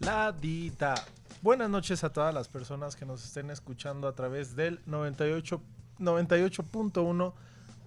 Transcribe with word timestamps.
La 0.00 0.32
Dita. 0.32 0.94
Buenas 1.40 1.70
noches 1.70 2.02
a 2.02 2.12
todas 2.12 2.34
las 2.34 2.48
personas 2.48 2.96
que 2.96 3.06
nos 3.06 3.24
estén 3.24 3.50
escuchando 3.50 4.08
a 4.08 4.12
través 4.14 4.56
del 4.56 4.80
98 4.86 5.62
98.1 6.00 7.32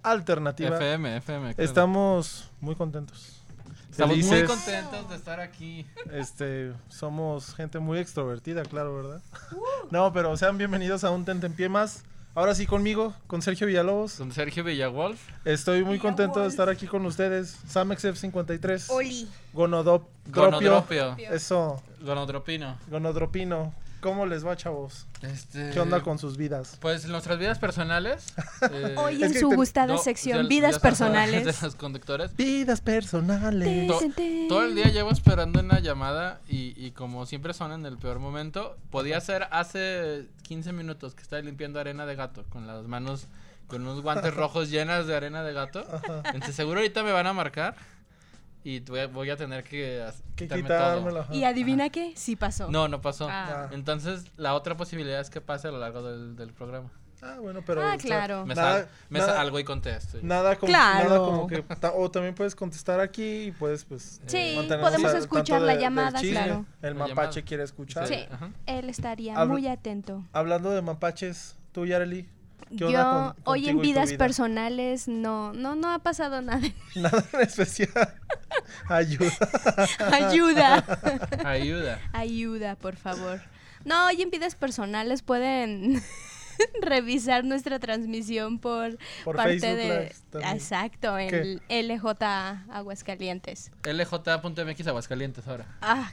Alternativa. 0.02 0.76
FM, 0.76 1.16
FM. 1.18 1.54
claro. 1.54 1.68
Estamos 1.68 2.50
muy 2.62 2.76
contentos. 2.76 3.43
Estamos 3.94 4.18
muy 4.18 4.42
contentos 4.42 5.08
de 5.08 5.14
estar 5.14 5.38
aquí. 5.38 5.86
Este, 6.12 6.72
somos 6.88 7.54
gente 7.54 7.78
muy 7.78 8.00
extrovertida, 8.00 8.64
claro, 8.64 8.96
¿verdad? 8.96 9.22
No, 9.92 10.12
pero 10.12 10.36
sean 10.36 10.58
bienvenidos 10.58 11.04
a 11.04 11.12
un 11.12 11.24
Tentempié 11.24 11.68
más. 11.68 12.02
Ahora 12.34 12.56
sí 12.56 12.66
conmigo, 12.66 13.14
con 13.28 13.40
Sergio 13.40 13.68
Villalobos. 13.68 14.14
Con 14.14 14.32
Sergio 14.32 14.64
Villawolf. 14.64 15.20
Estoy 15.44 15.84
muy 15.84 16.00
contento 16.00 16.40
de 16.40 16.48
estar 16.48 16.68
aquí 16.68 16.88
con 16.88 17.06
ustedes. 17.06 17.56
SamXF53. 17.72 18.90
Oli. 18.90 19.28
Gonodop. 19.52 20.08
Dropio. 20.26 20.58
Gonodropio. 20.58 21.16
Eso, 21.30 21.80
Gonodropino. 22.00 22.76
Gonodropino. 22.90 23.72
¿Cómo 24.04 24.26
les 24.26 24.46
va, 24.46 24.54
chavos? 24.54 25.06
Este, 25.22 25.70
¿Qué 25.70 25.80
onda 25.80 26.02
con 26.02 26.18
sus 26.18 26.36
vidas? 26.36 26.76
Pues 26.78 27.06
nuestras 27.06 27.38
vidas 27.38 27.58
personales. 27.58 28.34
eh, 28.70 28.94
Hoy 28.98 29.14
Es 29.16 29.22
en 29.22 29.32
que 29.32 29.40
su 29.40 29.48
te- 29.48 29.56
gustada 29.56 29.94
no, 29.94 29.98
sección, 29.98 30.42
ya- 30.42 30.48
vidas 30.48 30.74
ya 30.74 30.80
personales. 30.80 31.46
De 31.46 31.66
los 31.66 31.74
conductores. 31.74 32.36
Vidas 32.36 32.82
personales. 32.82 33.88
To- 33.88 33.98
Ten, 34.00 34.12
ten. 34.12 34.46
todo 34.48 34.62
el 34.66 34.74
día 34.74 34.88
llevo 34.88 35.10
esperando 35.10 35.60
una 35.60 35.80
llamada 35.80 36.42
y, 36.46 36.74
y 36.76 36.90
como 36.90 37.24
siempre 37.24 37.54
son 37.54 37.72
en 37.72 37.86
el 37.86 37.96
peor 37.96 38.18
momento, 38.18 38.76
podía 38.90 39.18
ser 39.22 39.48
hace 39.50 40.26
15 40.42 40.74
minutos 40.74 41.14
que 41.14 41.22
estaba 41.22 41.40
limpiando 41.40 41.80
arena 41.80 42.04
de 42.04 42.14
gato 42.14 42.44
con 42.50 42.66
las 42.66 42.86
manos 42.86 43.26
con 43.68 43.80
unos 43.80 44.02
guantes 44.02 44.34
rojos 44.36 44.68
llenas 44.68 45.06
de 45.06 45.16
arena 45.16 45.42
de 45.42 45.54
gato. 45.54 45.82
Entonces 46.26 46.54
seguro 46.54 46.80
ahorita 46.80 47.02
me 47.02 47.12
van 47.12 47.26
a 47.26 47.32
marcar 47.32 47.74
y 48.64 48.80
voy 48.80 49.00
a, 49.00 49.06
voy 49.06 49.30
a 49.30 49.36
tener 49.36 49.62
que, 49.62 50.04
Que 50.36 50.44
quitarme 50.44 50.62
quitármelo. 50.64 51.10
todo. 51.10 51.20
ajá. 51.20 51.34
Y 51.34 51.44
adivina 51.44 51.90
qué, 51.90 52.12
sí 52.16 52.34
pasó. 52.34 52.70
No, 52.70 52.88
no 52.88 53.00
pasó. 53.00 53.28
Ah. 53.30 53.68
Entonces 53.72 54.24
la 54.36 54.54
otra 54.54 54.76
posibilidad 54.76 55.20
es 55.20 55.30
que 55.30 55.40
pase 55.40 55.68
a 55.68 55.70
lo 55.70 55.78
largo 55.78 56.02
del, 56.02 56.34
del 56.36 56.52
programa. 56.52 56.90
Ah, 57.22 57.36
bueno, 57.40 57.62
pero. 57.64 57.80
Ah, 57.80 57.94
o 57.96 57.98
sea, 57.98 57.98
claro. 57.98 58.44
Me, 58.44 58.54
Nada- 58.54 58.80
sal- 58.80 58.88
me 59.08 59.18
nada- 59.18 59.36
salgo 59.36 59.58
y 59.58 59.64
contesto. 59.64 60.18
Nada 60.20 60.56
como, 60.56 60.68
Claro. 60.70 61.08
nada 61.08 61.18
como 61.20 61.46
que. 61.46 61.62
ta- 61.62 61.92
o 61.94 62.10
también 62.10 62.34
puedes 62.34 62.54
contestar 62.54 63.00
aquí 63.00 63.44
y 63.44 63.50
puedes, 63.52 63.84
pues. 63.84 64.20
Sí, 64.26 64.56
podemos 64.80 65.14
escuchar 65.14 65.62
la 65.62 65.74
de- 65.74 65.80
llamada, 65.80 66.20
chisme. 66.20 66.32
claro. 66.44 66.66
El 66.82 66.88
La 66.98 67.06
mapache 67.06 67.14
llamada. 67.14 67.42
quiere 67.42 67.62
escuchar. 67.62 68.06
Sí. 68.08 68.26
Ajá. 68.30 68.50
Él 68.66 68.90
estaría 68.90 69.42
muy 69.46 69.66
atento. 69.68 70.22
Hablando 70.34 70.70
de 70.70 70.82
mapaches, 70.82 71.56
tú, 71.72 71.86
Yareli. 71.86 72.28
¿Qué 72.76 72.92
Yo, 72.92 73.34
con- 73.34 73.52
hoy 73.52 73.68
en 73.68 73.80
vidas 73.80 74.10
vida? 74.10 74.18
personales, 74.18 75.08
no, 75.08 75.52
no, 75.52 75.74
no 75.74 75.90
ha 75.92 75.98
pasado 76.00 76.42
nada. 76.42 76.60
Nada 76.94 77.24
en 77.32 77.40
especial. 77.40 77.90
Ayuda. 78.88 79.32
Ayuda. 80.12 80.84
Ayuda. 81.44 82.00
Ayuda, 82.12 82.76
por 82.76 82.96
favor. 82.96 83.40
No, 83.84 84.06
hoy 84.06 84.22
en 84.22 84.30
vidas 84.30 84.54
personales 84.54 85.22
pueden 85.22 86.02
revisar 86.82 87.44
nuestra 87.44 87.78
transmisión 87.78 88.58
por, 88.58 88.96
Por 89.24 89.36
parte 89.36 89.58
Facebook 89.60 89.76
de... 89.76 90.14
Live. 90.40 90.52
Exacto, 90.52 91.18
en 91.18 91.60
LJ 91.68 92.22
Aguascalientes. 92.70 93.70
LJ.mx 93.84 94.86
Aguascalientes 94.86 95.46
ahora. 95.46 95.66
Ah, 95.82 96.12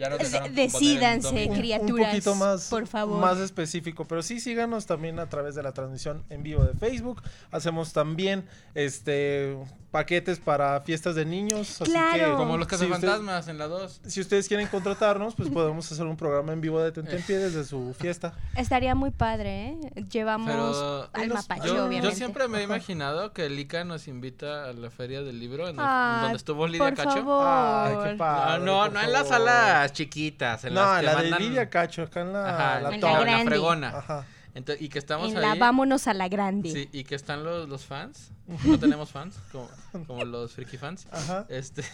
Ya 0.00 0.06
el 0.46 0.54
decídanse. 0.54 1.46
Un- 1.48 1.54
criaturas, 1.56 1.90
Un 2.06 2.10
poquito 2.10 2.34
más, 2.34 2.68
por 2.70 2.86
favor. 2.86 3.20
más 3.20 3.38
específico, 3.38 4.06
pero 4.06 4.22
sí 4.22 4.40
síganos 4.40 4.86
también 4.86 5.18
a 5.18 5.28
través 5.28 5.54
de 5.54 5.62
la 5.62 5.72
transmisión 5.72 6.24
en 6.30 6.42
vivo 6.42 6.64
de 6.64 6.72
Facebook. 6.72 7.22
Hacemos 7.50 7.92
también 7.92 8.46
este 8.74 9.56
paquetes 9.90 10.38
para 10.38 10.80
fiestas 10.82 11.14
de 11.14 11.24
niños, 11.24 11.80
así 11.80 11.90
Claro. 11.90 12.30
que 12.32 12.36
Como 12.36 12.56
los 12.56 12.66
si 12.66 12.70
cazafantasmas 12.70 13.48
en 13.48 13.58
la 13.58 13.66
2. 13.66 14.00
si 14.06 14.20
ustedes 14.20 14.46
quieren 14.48 14.68
contratarnos, 14.68 15.34
pues 15.34 15.48
podemos 15.50 15.90
hacer 15.90 16.06
un 16.06 16.16
programa 16.16 16.52
en 16.52 16.60
vivo 16.60 16.80
de 16.80 16.92
Tentempié 16.92 17.38
desde 17.38 17.64
su 17.64 17.94
fiesta. 17.98 18.32
estaría 18.56 18.94
muy 18.94 19.10
padre, 19.10 19.68
¿eh? 19.68 20.04
Llevamos 20.10 20.48
Pero 20.48 21.08
al 21.12 21.28
mapache, 21.28 21.66
yo, 21.68 21.74
yo 21.76 21.86
obviamente. 21.86 22.14
siempre 22.16 22.46
me 22.48 22.58
he 22.60 22.62
imaginado 22.62 23.32
que 23.32 23.48
Lika 23.50 23.84
nos 23.84 24.06
invita 24.08 24.66
a 24.66 24.72
la 24.72 24.90
feria 24.90 25.22
del 25.22 25.40
libro 25.40 25.68
en 25.68 25.74
el- 25.76 25.84
Ay, 25.84 26.22
donde 26.22 26.36
estuvo 26.36 26.66
Lidia 26.68 26.84
por 26.86 26.94
Cacho. 26.94 27.10
favor. 27.10 27.46
Ay, 27.46 27.96
qué 28.04 28.12
No, 28.12 28.18
padre, 28.18 28.64
no, 28.64 28.88
no 28.88 29.00
en 29.00 29.12
las 29.12 29.28
salas 29.28 29.92
chiquitas, 29.92 30.64
en 30.64 30.74
No, 30.74 30.80
las 30.82 31.00
que 31.00 31.06
la 31.06 31.16
de 31.22 31.30
Lidia 31.44 31.68
Cacho, 31.68 32.02
acá 32.02 32.20
en 32.20 32.32
la, 32.32 32.40
Ajá, 32.48 32.80
la 32.80 32.94
En 32.94 33.00
la 33.00 33.20
la, 33.24 33.44
fregona. 33.44 33.88
Ajá. 33.98 34.24
Ento- 34.54 34.76
y 34.80 34.88
que 34.88 34.98
estamos 34.98 35.30
en 35.30 35.36
ahí. 35.38 35.42
la 35.42 35.54
vámonos 35.54 36.06
a 36.08 36.14
la 36.14 36.28
grande. 36.28 36.70
Sí, 36.70 36.88
y 36.92 37.04
que 37.04 37.14
están 37.14 37.44
los, 37.44 37.68
los 37.68 37.84
fans. 37.84 38.32
No 38.64 38.78
tenemos 38.80 39.10
fans, 39.10 39.36
como, 39.52 39.68
como 40.06 40.24
los 40.24 40.52
friki 40.54 40.76
fans. 40.76 41.06
Ajá. 41.12 41.46
Este, 41.48 41.84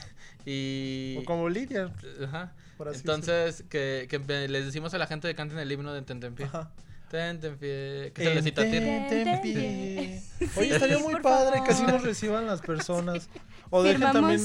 y. 0.46 1.16
O 1.18 1.24
como 1.24 1.48
Lidia. 1.48 1.92
Ajá. 2.24 2.52
por 2.78 2.88
así 2.88 3.00
Entonces, 3.00 3.64
que, 3.68 4.06
que 4.08 4.18
les 4.48 4.64
decimos 4.64 4.94
a 4.94 4.98
la 4.98 5.06
gente 5.06 5.28
que 5.28 5.34
canten 5.34 5.58
el 5.58 5.70
himno 5.70 5.92
de 5.92 6.02
Tentempié. 6.02 6.46
Ajá. 6.46 6.70
Tentempié. 7.10 8.12
Que 8.12 8.22
se 8.24 8.28
les 8.30 8.36
En 8.38 8.44
cita 8.44 8.62
a 8.62 8.64
ti. 8.64 8.70
Tentempié. 8.72 10.20
Sí, 10.38 10.50
Oye, 10.56 10.74
estaría 10.74 10.98
muy 10.98 11.16
padre 11.20 11.62
que 11.64 11.72
así 11.72 11.82
nos 11.84 12.02
reciban 12.02 12.46
las 12.46 12.60
personas. 12.60 13.28
O 13.70 13.82
dejen 13.82 14.00
también 14.12 14.40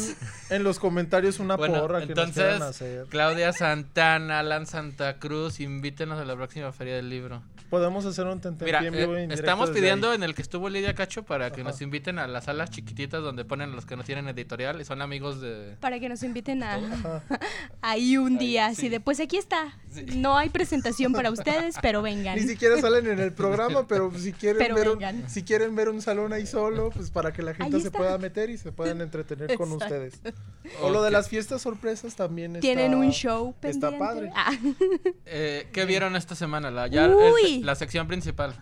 en 0.50 0.64
los 0.64 0.80
comentarios 0.80 1.40
una 1.40 1.56
Bueno, 1.56 1.80
porra 1.82 2.00
que 2.06 2.16
nos 2.16 2.32
quieran 2.32 2.54
entonces, 2.56 2.82
hacer. 2.82 3.06
Claudia 3.10 3.54
Santana, 3.54 4.40
Alan 4.40 4.66
Santa 4.66 5.20
Cruz, 5.20 5.60
invítenos 5.60 6.20
a 6.20 6.26
la 6.26 6.36
próxima 6.36 6.72
feria 6.72 6.96
del 6.96 7.10
libro. 7.10 7.44
Podemos 7.70 8.06
hacer 8.06 8.26
un 8.26 8.42
Tentempié 8.42 8.66
Mira, 8.66 8.86
en 8.86 8.94
vivo 8.94 9.16
eh, 9.16 9.28
estamos 9.32 9.70
pidiendo 9.70 10.10
ahí. 10.10 10.16
en 10.16 10.24
el 10.24 10.36
que 10.36 10.42
estuvo 10.42 10.68
Lidia 10.70 10.94
Cacho 10.94 11.24
para 11.24 11.52
que 11.52 11.62
Ajá. 11.62 11.70
nos 11.70 11.82
inviten 11.82 12.20
a 12.20 12.28
las 12.28 12.46
salas 12.46 12.70
chiquititas 12.70 13.22
donde 13.22 13.46
ponen 13.46 13.72
los 13.74 13.86
que 13.86 13.96
no 13.96 14.04
tienen 14.04 14.28
editorial 14.28 14.82
y 14.82 14.86
son 14.86 15.02
amigos 15.02 15.40
de... 15.40 15.78
Para 15.80 15.98
que 16.00 16.10
nos 16.10 16.22
inviten 16.24 16.64
a 16.64 16.80
ahí 17.82 18.18
un 18.18 18.38
día, 18.38 18.66
Ahí, 18.66 18.72
así 18.74 18.82
sí. 18.82 18.90
de, 18.90 19.00
pues 19.00 19.20
aquí 19.22 19.38
está. 19.38 19.78
Sí. 19.90 20.04
No 20.18 20.38
hay 20.38 20.50
presentación 20.50 21.14
para 21.14 21.32
ustedes, 21.32 21.76
pero 21.82 22.02
vengan. 22.02 22.36
Ni 22.38 22.51
siquiera 22.52 22.80
salen 22.80 23.08
en 23.08 23.20
el 23.20 23.34
programa, 23.34 23.88
pero 23.88 24.12
si 24.18 24.32
quieren 24.34 24.60
Pero 24.60 24.76
ver 24.76 24.90
un, 24.90 25.30
si 25.30 25.44
quieren 25.44 25.76
ver 25.76 25.90
un 25.90 26.02
salón 26.02 26.34
ahí 26.34 26.46
solo, 26.46 26.90
pues 26.92 27.10
para 27.10 27.34
que 27.34 27.42
la 27.42 27.54
gente 27.54 27.80
se 27.80 27.92
pueda 27.92 28.18
meter 28.18 28.50
y 28.50 28.58
se 28.58 28.72
puedan 28.72 29.02
entretener 29.02 29.56
con 29.58 29.72
Exacto. 29.74 29.96
ustedes. 29.96 30.20
O 30.82 30.90
lo 30.90 31.04
de 31.04 31.12
las 31.12 31.28
fiestas 31.30 31.62
sorpresas 31.62 32.16
también 32.16 32.52
está, 32.56 32.62
Tienen 32.62 32.96
un 32.96 33.12
show 33.12 33.54
pendiente. 33.60 33.88
está 33.88 34.00
padre. 34.00 34.32
Ah, 34.36 34.52
Eh, 35.26 35.68
¿Qué 35.74 35.86
vieron 35.86 36.16
esta 36.16 36.36
semana? 36.36 36.72
La, 36.72 36.88
ya, 36.88 37.08
Uy. 37.10 37.56
el- 37.60 37.66
la 37.66 37.76
sección 37.76 38.08
principal. 38.08 38.54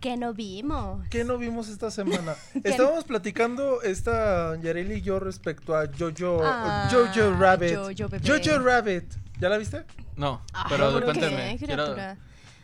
que 0.00 0.16
no 0.16 0.32
vimos. 0.32 1.04
¿Qué 1.10 1.24
no 1.24 1.38
vimos 1.38 1.68
esta 1.68 1.90
semana? 1.90 2.36
Estábamos 2.64 3.04
platicando 3.04 3.82
esta 3.82 4.56
Yareli 4.60 4.94
y 4.96 5.02
yo 5.02 5.18
respecto 5.18 5.74
a 5.76 5.86
Jojo 5.98 6.40
Ah, 6.44 6.88
Jojo 6.90 7.34
Rabbit. 7.38 7.74
Jojo 7.76 8.58
Rabbit. 8.60 9.04
¿Ya 9.40 9.48
la 9.48 9.58
viste? 9.58 9.84
No, 10.16 10.42
Ay, 10.52 10.64
pero 10.68 10.92
¿por 10.92 11.12
qué. 11.12 11.20
Quiero- 11.20 11.58
criatura? 11.58 12.16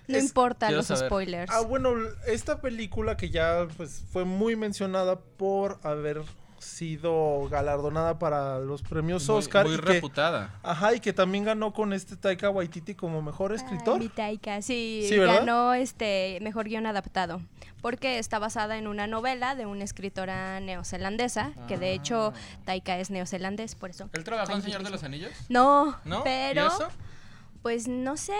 No 0.06 0.18
Es- 0.18 0.24
importa 0.24 0.70
los 0.70 0.86
saber. 0.86 1.06
spoilers. 1.06 1.50
Ah, 1.52 1.60
bueno, 1.62 1.90
esta 2.26 2.60
película 2.60 3.16
que 3.16 3.30
ya 3.30 3.66
pues 3.76 4.04
fue 4.12 4.24
muy 4.24 4.54
mencionada 4.56 5.18
por 5.18 5.78
haber 5.82 6.22
sido 6.58 7.46
galardonada 7.50 8.18
para 8.18 8.58
los 8.58 8.80
premios 8.82 9.28
muy, 9.28 9.38
Oscar 9.38 9.66
muy 9.66 9.74
y 9.74 9.78
que, 9.78 9.82
reputada. 9.82 10.58
ajá, 10.62 10.94
y 10.94 11.00
que 11.00 11.12
también 11.12 11.44
ganó 11.44 11.72
con 11.74 11.92
este 11.92 12.16
Taika 12.16 12.48
Waititi 12.48 12.94
como 12.94 13.20
mejor 13.20 13.52
escritor. 13.52 13.98
mi 13.98 14.08
Taika, 14.08 14.62
sí, 14.62 15.04
Sí, 15.08 15.18
¿verdad? 15.18 15.40
ganó 15.40 15.74
este 15.74 16.38
mejor 16.40 16.66
guion 16.66 16.86
adaptado. 16.86 17.42
Porque 17.82 18.18
está 18.18 18.38
basada 18.38 18.78
en 18.78 18.86
una 18.86 19.06
novela 19.06 19.54
de 19.54 19.66
una 19.66 19.84
escritora 19.84 20.58
neozelandesa, 20.60 21.52
que 21.68 21.76
de 21.76 21.92
hecho 21.92 22.32
Ah. 22.34 22.58
Taika 22.64 22.98
es 22.98 23.10
neozelandés, 23.10 23.74
por 23.74 23.90
eso. 23.90 24.08
¿Él 24.14 24.24
trabajó 24.24 24.52
en 24.52 24.56
Ay, 24.58 24.62
Señor 24.62 24.82
de 24.84 24.90
los 24.90 25.02
Anillos? 25.04 25.32
No, 25.50 25.98
¿No? 26.06 26.24
pero 26.24 26.64
¿Y 26.64 26.66
eso? 26.66 26.88
Pues 27.64 27.88
no 27.88 28.18
sé. 28.18 28.34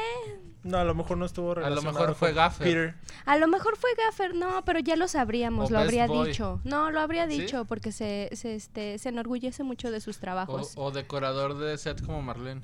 No, 0.64 0.76
a 0.76 0.84
lo 0.84 0.94
mejor 0.94 1.16
no 1.16 1.24
estuvo 1.24 1.48
lo 1.48 1.54
relacionado 1.54 1.98
mejor 1.98 2.14
fue 2.14 2.34
Gaffer. 2.34 2.66
Peter. 2.66 2.94
A 3.24 3.38
lo 3.38 3.48
mejor 3.48 3.78
fue 3.78 3.88
Gaffer, 3.96 4.34
no, 4.34 4.62
pero 4.66 4.80
ya 4.80 4.96
lo 4.96 5.08
sabríamos, 5.08 5.70
O 5.70 5.72
lo 5.72 5.78
Best 5.78 5.86
habría 5.88 6.06
Boy. 6.06 6.28
dicho. 6.28 6.60
No, 6.64 6.90
lo 6.90 7.00
habría 7.00 7.26
¿Sí? 7.26 7.40
dicho 7.40 7.64
porque 7.64 7.90
se, 7.90 8.28
se, 8.34 8.54
este, 8.54 8.98
se 8.98 9.08
enorgullece 9.08 9.62
mucho 9.62 9.90
de 9.90 10.02
sus 10.02 10.18
trabajos. 10.18 10.74
o 10.76 10.90
decorador 10.90 11.56
de 11.56 11.78
set 11.78 12.04
como 12.04 12.20
Marlene. 12.20 12.60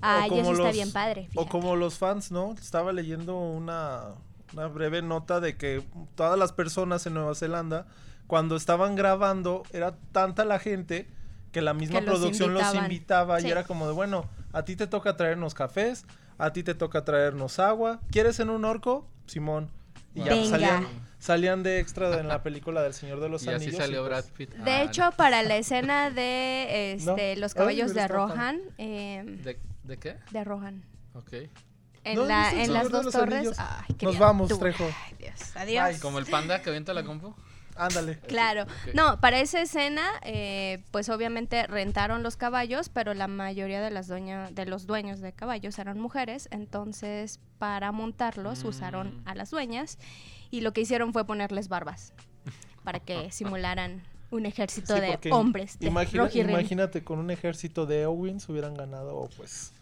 Ah, 0.00 0.26
y 0.26 0.28
como 0.28 0.42
eso 0.42 0.52
está 0.52 0.70
bien 0.70 0.92
padre. 0.92 1.28
O 1.34 1.48
como 1.48 1.74
los 1.74 1.98
fans, 1.98 2.30
¿no? 2.30 2.52
Estaba 2.52 2.92
leyendo 2.92 3.36
una, 3.36 4.14
una 4.52 4.68
breve 4.68 5.02
nota 5.02 5.40
de 5.40 5.56
que 5.56 5.82
todas 6.14 6.38
las 6.38 6.52
personas 6.52 7.04
en 7.06 7.14
Nueva 7.14 7.34
Zelanda, 7.34 7.88
cuando 8.28 8.54
estaban 8.54 8.94
grabando, 8.94 9.64
era 9.72 9.96
tanta 10.12 10.44
la 10.44 10.60
gente 10.60 11.08
que 11.52 11.60
la 11.60 11.74
misma 11.74 12.00
Que 12.00 12.06
producción 12.06 12.54
los 12.54 12.74
invitaba 12.74 13.40
y 13.40 13.50
era 13.50 13.64
como 13.64 13.86
de, 13.86 13.92
bueno, 13.92 14.28
a 14.52 14.64
ti 14.64 14.76
te 14.76 14.86
toca 14.86 15.16
traernos 15.16 15.54
cafés, 15.54 16.04
a 16.38 16.52
ti 16.52 16.62
te 16.62 16.74
toca 16.74 17.04
traernos 17.04 17.58
agua, 17.58 18.00
¿quieres 18.10 18.40
en 18.40 18.50
un 18.50 18.64
orco? 18.64 19.06
Simón. 19.26 19.70
Y 20.14 20.20
ya 20.24 20.30
Venga. 20.32 20.48
salían, 20.48 20.86
salían 21.20 21.62
de 21.62 21.78
extra 21.78 22.18
en 22.18 22.26
la 22.28 22.42
película 22.42 22.82
del 22.82 22.94
Señor 22.94 23.20
de 23.20 23.28
los 23.28 23.44
Y 23.44 23.48
así 23.50 23.64
Anillos. 23.66 23.76
salió 23.76 24.02
y 24.04 24.08
Brad 24.08 24.24
pues, 24.24 24.32
Pitt. 24.48 24.50
De 24.54 24.70
Ah, 24.72 24.82
hecho, 24.82 25.10
para 25.16 25.42
la 25.44 25.56
escena 25.56 26.10
de 26.10 26.94
este, 26.94 27.34
No. 27.36 27.40
los 27.40 27.54
caballos 27.54 27.94
de 27.94 28.08
Rohan, 28.08 28.60
eh, 28.78 29.22
¿De, 29.44 29.58
¿De 29.84 29.96
qué? 29.98 30.16
de 30.32 30.42
Rohan, 30.44 30.82
Ok. 31.14 31.32
en, 32.02 32.16
¿No 32.16 32.24
la, 32.26 32.50
en 32.52 32.72
las 32.72 32.90
dos 32.90 33.12
torres. 33.12 33.34
Anillos? 33.38 33.56
Ay, 33.58 33.94
Nos 34.02 34.18
vamos. 34.18 34.58
Trejo. 34.58 34.84
Ay, 35.06 35.14
Dios, 35.18 35.56
adiós. 35.56 35.88
Bye. 35.90 36.00
Como 36.00 36.18
el 36.18 36.26
panda 36.26 36.60
que 36.62 36.70
avienta 36.70 36.92
la 36.94 37.04
compu. 37.04 37.34
Ándale. 37.76 38.18
Claro. 38.20 38.66
No, 38.94 39.20
para 39.20 39.40
esa 39.40 39.60
escena, 39.62 40.02
eh, 40.22 40.82
pues 40.90 41.08
obviamente 41.08 41.66
rentaron 41.66 42.22
los 42.22 42.36
caballos, 42.36 42.88
pero 42.88 43.14
la 43.14 43.26
mayoría 43.26 43.80
de 43.80 43.90
las 43.90 44.06
dueñas, 44.08 44.54
de 44.54 44.66
los 44.66 44.86
dueños 44.86 45.20
de 45.20 45.32
caballos 45.32 45.78
eran 45.78 45.98
mujeres, 45.98 46.48
entonces 46.50 47.40
para 47.58 47.90
montarlos 47.92 48.64
usaron 48.64 49.08
Mm. 49.24 49.28
a 49.28 49.34
las 49.34 49.50
dueñas 49.50 49.98
y 50.50 50.60
lo 50.62 50.72
que 50.72 50.80
hicieron 50.82 51.12
fue 51.12 51.24
ponerles 51.26 51.68
barbas 51.68 52.12
para 52.84 53.00
que 53.00 53.30
simularan 53.32 54.02
un 54.30 54.46
ejército 54.46 54.94
Sí, 54.94 55.00
de 55.00 55.32
hombres. 55.32 55.78
De 55.78 55.88
imagina- 55.88 56.22
rojirrim. 56.24 56.50
imagínate 56.50 57.02
con 57.02 57.18
un 57.18 57.30
ejército 57.30 57.84
de 57.86 58.06
Owens 58.06 58.48
hubieran 58.48 58.74
ganado 58.74 59.28
pues 59.36 59.72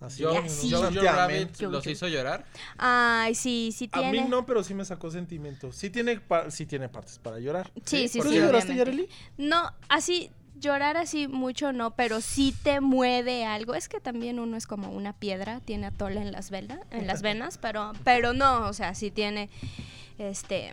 así 0.00 0.22
Yo. 0.22 0.32
Rabbit 0.32 1.60
los 1.62 1.84
yo- 1.84 1.90
hizo 1.90 2.08
llorar. 2.08 2.44
Ay, 2.78 3.34
sí, 3.34 3.72
sí 3.76 3.88
A 3.92 4.00
tiene. 4.00 4.22
mí 4.22 4.28
no, 4.28 4.46
pero 4.46 4.62
sí 4.64 4.74
me 4.74 4.84
sacó 4.84 5.10
sentimiento. 5.10 5.72
Sí 5.72 5.90
tiene 5.90 6.20
pa- 6.20 6.50
sí 6.50 6.66
tiene 6.66 6.88
partes 6.88 7.18
para 7.18 7.38
llorar. 7.38 7.70
Sí, 7.84 8.08
sí, 8.08 8.18
¿Por 8.18 8.28
sí. 8.28 8.34
qué 8.34 8.40
lloraste, 8.40 8.72
obviamente. 8.72 9.02
Yareli? 9.06 9.08
No, 9.38 9.72
así 9.88 10.30
llorar 10.58 10.96
así 10.98 11.26
mucho 11.26 11.72
no, 11.72 11.94
pero 11.96 12.20
sí 12.20 12.54
te 12.62 12.80
mueve 12.80 13.44
algo. 13.46 13.74
Es 13.74 13.88
que 13.88 13.98
también 14.00 14.38
uno 14.38 14.56
es 14.56 14.66
como 14.66 14.90
una 14.90 15.14
piedra, 15.14 15.60
tiene 15.60 15.86
atole 15.86 16.20
en 16.20 16.32
las 16.32 16.50
venas, 16.50 16.80
en 16.90 17.06
las 17.06 17.22
venas, 17.22 17.56
pero 17.58 17.92
pero 18.04 18.32
no, 18.34 18.66
o 18.68 18.72
sea, 18.74 18.94
sí 18.94 19.10
tiene 19.10 19.48
este 20.18 20.72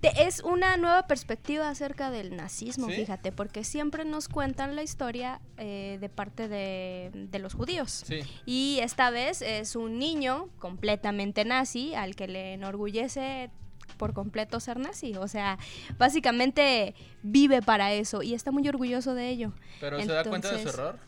te- 0.00 0.24
es 0.24 0.40
una 0.40 0.76
nueva 0.76 1.06
perspectiva 1.06 1.68
acerca 1.68 2.10
del 2.10 2.36
nazismo, 2.36 2.88
¿Sí? 2.88 2.94
fíjate, 2.94 3.32
porque 3.32 3.64
siempre 3.64 4.04
nos 4.04 4.28
cuentan 4.28 4.76
la 4.76 4.82
historia 4.82 5.40
eh, 5.56 5.98
de 6.00 6.08
parte 6.08 6.48
de, 6.48 7.10
de 7.14 7.38
los 7.38 7.54
judíos. 7.54 8.02
Sí. 8.06 8.20
Y 8.46 8.78
esta 8.82 9.10
vez 9.10 9.42
es 9.42 9.76
un 9.76 9.98
niño 9.98 10.48
completamente 10.58 11.44
nazi 11.44 11.94
al 11.94 12.14
que 12.16 12.28
le 12.28 12.52
enorgullece 12.54 13.50
por 13.96 14.14
completo 14.14 14.58
ser 14.60 14.78
nazi. 14.78 15.16
O 15.16 15.28
sea, 15.28 15.58
básicamente 15.98 16.94
vive 17.22 17.62
para 17.62 17.92
eso 17.92 18.22
y 18.22 18.34
está 18.34 18.50
muy 18.50 18.68
orgulloso 18.68 19.14
de 19.14 19.28
ello. 19.28 19.52
Pero 19.80 20.00
se 20.00 20.06
da 20.06 20.24
cuenta 20.24 20.50
de 20.52 20.62
su 20.62 20.68
error. 20.68 20.98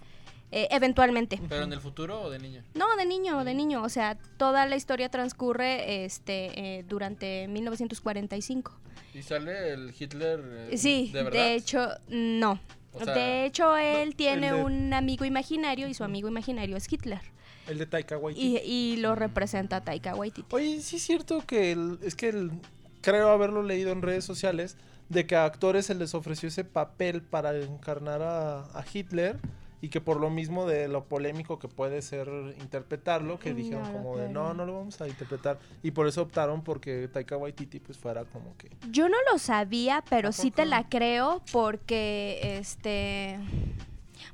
Eh, 0.57 0.69
eventualmente. 0.71 1.41
¿Pero 1.49 1.65
en 1.65 1.73
el 1.73 1.81
futuro 1.81 2.23
o 2.23 2.31
de 2.31 2.39
niño? 2.39 2.63
No, 2.75 2.85
de 2.97 3.05
niño, 3.07 3.43
de 3.45 3.55
niño. 3.55 3.83
O 3.83 3.89
sea, 3.89 4.17
toda 4.37 4.67
la 4.67 4.77
historia 4.77 5.09
transcurre 5.09 6.05
este, 6.05 6.79
eh, 6.79 6.85
durante 6.89 7.49
1945. 7.49 8.73
¿Y 9.15 9.23
sale 9.23 9.73
el 9.73 9.93
Hitler 9.99 10.41
eh, 10.71 10.79
Sí, 10.79 11.11
de 11.13 11.19
de, 11.19 11.25
verdad? 11.25 11.49
hecho, 11.55 11.89
no. 12.09 12.61
O 12.93 13.05
sea, 13.05 13.15
de 13.15 13.47
hecho, 13.47 13.77
él 13.77 14.15
tiene 14.15 14.53
de- 14.53 14.63
un 14.63 14.93
amigo 14.95 15.25
imaginario 15.25 15.89
y 15.89 15.95
su 15.95 16.05
amigo 16.05 16.29
imaginario 16.29 16.77
es 16.77 16.91
Hitler. 16.93 17.21
El 17.67 17.79
de 17.79 17.87
Taika 17.87 18.17
Waititi. 18.17 18.59
Y, 18.65 18.93
y 18.93 18.97
lo 18.99 19.17
representa 19.17 19.81
Taika 19.83 20.15
Waititi. 20.15 20.55
Oye, 20.55 20.81
sí 20.81 20.97
es 20.97 21.03
cierto 21.03 21.43
que 21.45 21.73
el- 21.73 21.99
es 22.03 22.15
que 22.15 22.29
el- 22.29 22.53
creo 23.01 23.31
haberlo 23.31 23.65
leído 23.65 23.91
en 23.91 24.03
redes 24.03 24.25
sociales 24.25 24.77
de 25.09 25.27
que 25.27 25.35
a 25.35 25.45
actores 25.47 25.87
se 25.87 25.95
les 25.97 26.15
ofreció 26.15 26.49
ese 26.49 26.63
papel 26.65 27.23
para 27.23 27.57
encarnar 27.59 28.23
a, 28.23 28.61
a 28.79 28.85
Hitler 28.93 29.39
y 29.81 29.89
que 29.89 30.01
por 30.01 30.21
lo 30.21 30.31
mismo 30.31 30.67
de 30.67 30.89
lo 30.89 31.05
polémico 31.05 31.59
que 31.59 31.69
puede 31.69 32.03
ser 32.03 32.29
interpretarlo, 32.61 33.39
que 33.39 33.51
No 33.51 33.57
dijeron 33.57 33.93
como 33.93 34.17
de 34.17 34.29
no, 34.29 34.55
no 34.55 34.65
lo 34.67 34.75
vamos 34.75 35.01
a 35.01 35.09
interpretar 35.09 35.59
y 35.83 35.91
por 35.91 36.07
eso 36.07 36.23
optaron 36.23 36.63
porque 36.63 37.09
Taika 37.09 37.37
Waititi 37.37 37.81
pues 37.81 37.99
fuera 37.99 38.25
como 38.25 38.57
que 38.57 38.71
Yo 38.91 39.09
no 39.09 39.17
lo 39.31 39.39
sabía, 39.39 40.03
pero 40.09 40.31
¿A 40.31 40.33
sí 40.33 40.51
te 40.51 40.65
la 40.65 40.89
creo 40.89 41.43
porque 41.53 42.59
este 42.59 43.39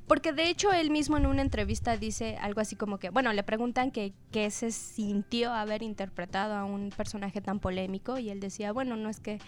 porque 0.06 0.32
de 0.32 0.48
hecho 0.48 0.72
él 0.72 0.90
mismo 0.90 1.16
en 1.16 1.26
una 1.26 1.42
entrevista 1.42 1.96
dice 1.96 2.36
algo 2.40 2.60
así 2.60 2.74
como 2.74 2.98
que, 2.98 3.10
bueno, 3.10 3.32
le 3.32 3.42
preguntan 3.44 3.92
que 3.92 4.12
qué 4.32 4.50
se 4.50 4.72
sintió 4.72 5.52
haber 5.52 5.82
interpretado 5.82 6.54
a 6.54 6.64
un 6.64 6.90
personaje 6.90 7.40
tan 7.40 7.60
polémico 7.60 8.18
y 8.18 8.28
él 8.30 8.40
decía, 8.40 8.72
bueno, 8.72 8.96
no 8.96 9.08
es 9.08 9.20
que 9.20 9.38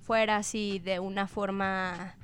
fuera 0.00 0.36
así 0.36 0.78
de 0.78 1.00
una 1.00 1.26
forma 1.26 2.14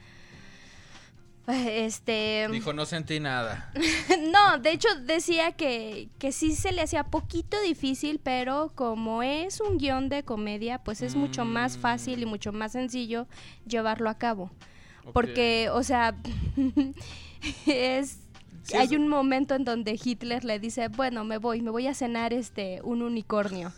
este 1.48 2.48
Dijo, 2.50 2.72
no 2.72 2.86
sentí 2.86 3.18
nada. 3.20 3.72
no, 4.32 4.58
de 4.58 4.72
hecho 4.72 4.88
decía 5.04 5.52
que, 5.52 6.08
que 6.18 6.32
sí 6.32 6.54
se 6.54 6.72
le 6.72 6.82
hacía 6.82 7.04
poquito 7.04 7.60
difícil, 7.62 8.20
pero 8.22 8.72
como 8.74 9.22
es 9.22 9.60
un 9.60 9.78
guion 9.78 10.08
de 10.08 10.22
comedia, 10.22 10.78
pues 10.78 11.02
es 11.02 11.16
mucho 11.16 11.44
más 11.44 11.76
fácil 11.78 12.22
y 12.22 12.26
mucho 12.26 12.52
más 12.52 12.72
sencillo 12.72 13.26
llevarlo 13.66 14.08
a 14.08 14.18
cabo. 14.18 14.50
Porque, 15.12 15.68
o 15.72 15.82
sea, 15.82 16.14
es... 17.66 18.18
Sí, 18.62 18.76
hay 18.76 18.86
es- 18.86 18.92
un 18.92 19.08
momento 19.08 19.56
en 19.56 19.64
donde 19.64 19.98
Hitler 20.02 20.44
le 20.44 20.60
dice, 20.60 20.86
bueno, 20.86 21.24
me 21.24 21.38
voy, 21.38 21.60
me 21.62 21.70
voy 21.70 21.88
a 21.88 21.94
cenar 21.94 22.32
este 22.32 22.80
un 22.84 23.02
unicornio. 23.02 23.72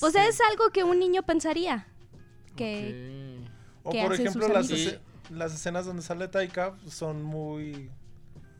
O 0.00 0.10
sea, 0.10 0.28
es 0.28 0.40
algo 0.48 0.70
que 0.70 0.84
un 0.84 1.00
niño 1.00 1.24
pensaría. 1.24 1.88
Que. 2.54 3.40
O 3.82 3.90
por 3.90 4.14
ejemplo, 4.14 4.46
las, 4.46 4.68
las 5.32 5.54
escenas 5.54 5.86
donde 5.86 6.02
sale 6.02 6.28
Taika 6.28 6.74
son 6.88 7.22
muy... 7.22 7.90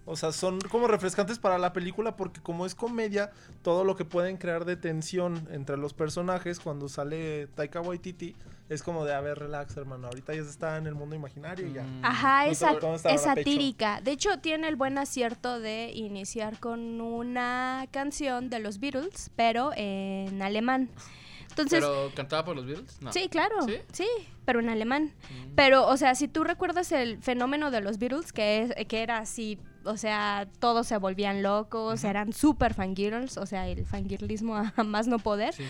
O 0.04 0.16
sea, 0.16 0.32
son 0.32 0.58
como 0.62 0.88
refrescantes 0.88 1.38
para 1.38 1.58
la 1.58 1.72
película 1.72 2.16
porque 2.16 2.40
como 2.40 2.66
es 2.66 2.74
comedia, 2.74 3.30
todo 3.62 3.84
lo 3.84 3.94
que 3.94 4.04
pueden 4.04 4.36
crear 4.36 4.64
de 4.64 4.74
tensión 4.74 5.48
entre 5.52 5.76
los 5.76 5.94
personajes 5.94 6.58
cuando 6.58 6.88
sale 6.88 7.46
Taika 7.54 7.80
Waititi 7.80 8.34
es 8.72 8.82
como 8.82 9.04
de, 9.04 9.14
a 9.14 9.20
ver, 9.20 9.38
relax, 9.38 9.76
hermano, 9.76 10.06
ahorita 10.06 10.34
ya 10.34 10.42
se 10.42 10.50
está 10.50 10.76
en 10.76 10.86
el 10.86 10.94
mundo 10.94 11.14
imaginario 11.14 11.66
y 11.66 11.74
ya. 11.74 11.82
Mm. 11.82 12.04
Ajá, 12.04 12.46
No 12.46 12.94
es, 12.94 13.20
satírica. 13.20 14.00
De 14.00 14.12
hecho, 14.12 14.38
tiene 14.38 14.68
el 14.68 14.76
buen 14.76 14.98
acierto 14.98 15.60
de 15.60 15.92
iniciar 15.92 16.58
con 16.58 17.00
una 17.00 17.86
canción 17.90 18.50
de 18.50 18.60
los 18.60 18.80
Beatles, 18.80 19.30
pero 19.37 19.73
en 19.76 20.40
alemán. 20.42 20.88
Entonces, 21.52 21.80
¿Pero 21.80 22.11
cantaba 22.14 22.44
por 22.44 22.56
los 22.56 22.66
Beatles? 22.66 23.00
No. 23.02 23.12
sí, 23.12 23.28
claro, 23.28 23.62
¿Sí? 23.66 23.75
¿Sí? 23.92 24.06
pero 24.44 24.61
en 24.61 24.68
alemán. 24.68 25.12
Mm. 25.30 25.54
Pero, 25.54 25.87
o 25.87 25.97
sea, 25.97 26.14
si 26.14 26.28
tú 26.28 26.44
recuerdas 26.44 26.90
el 26.92 27.23
fenómeno 27.23 27.71
de 27.71 27.80
los 27.80 27.99
Beatles, 27.99 28.32
que, 28.32 28.62
es, 28.62 28.87
que 28.87 29.02
era 29.02 29.18
así, 29.18 29.59
o 29.85 29.97
sea, 29.97 30.49
todos 30.59 30.87
se 30.87 30.97
volvían 30.97 31.42
locos, 31.42 32.04
eran 32.04 32.32
super 32.32 32.75
fangirls, 32.75 33.37
o 33.37 33.47
sea, 33.47 33.68
el 33.68 33.85
fangirlismo 33.87 34.56
a 34.56 34.73
más 34.85 35.06
no 35.06 35.18
poder, 35.18 35.54
Sí. 35.54 35.64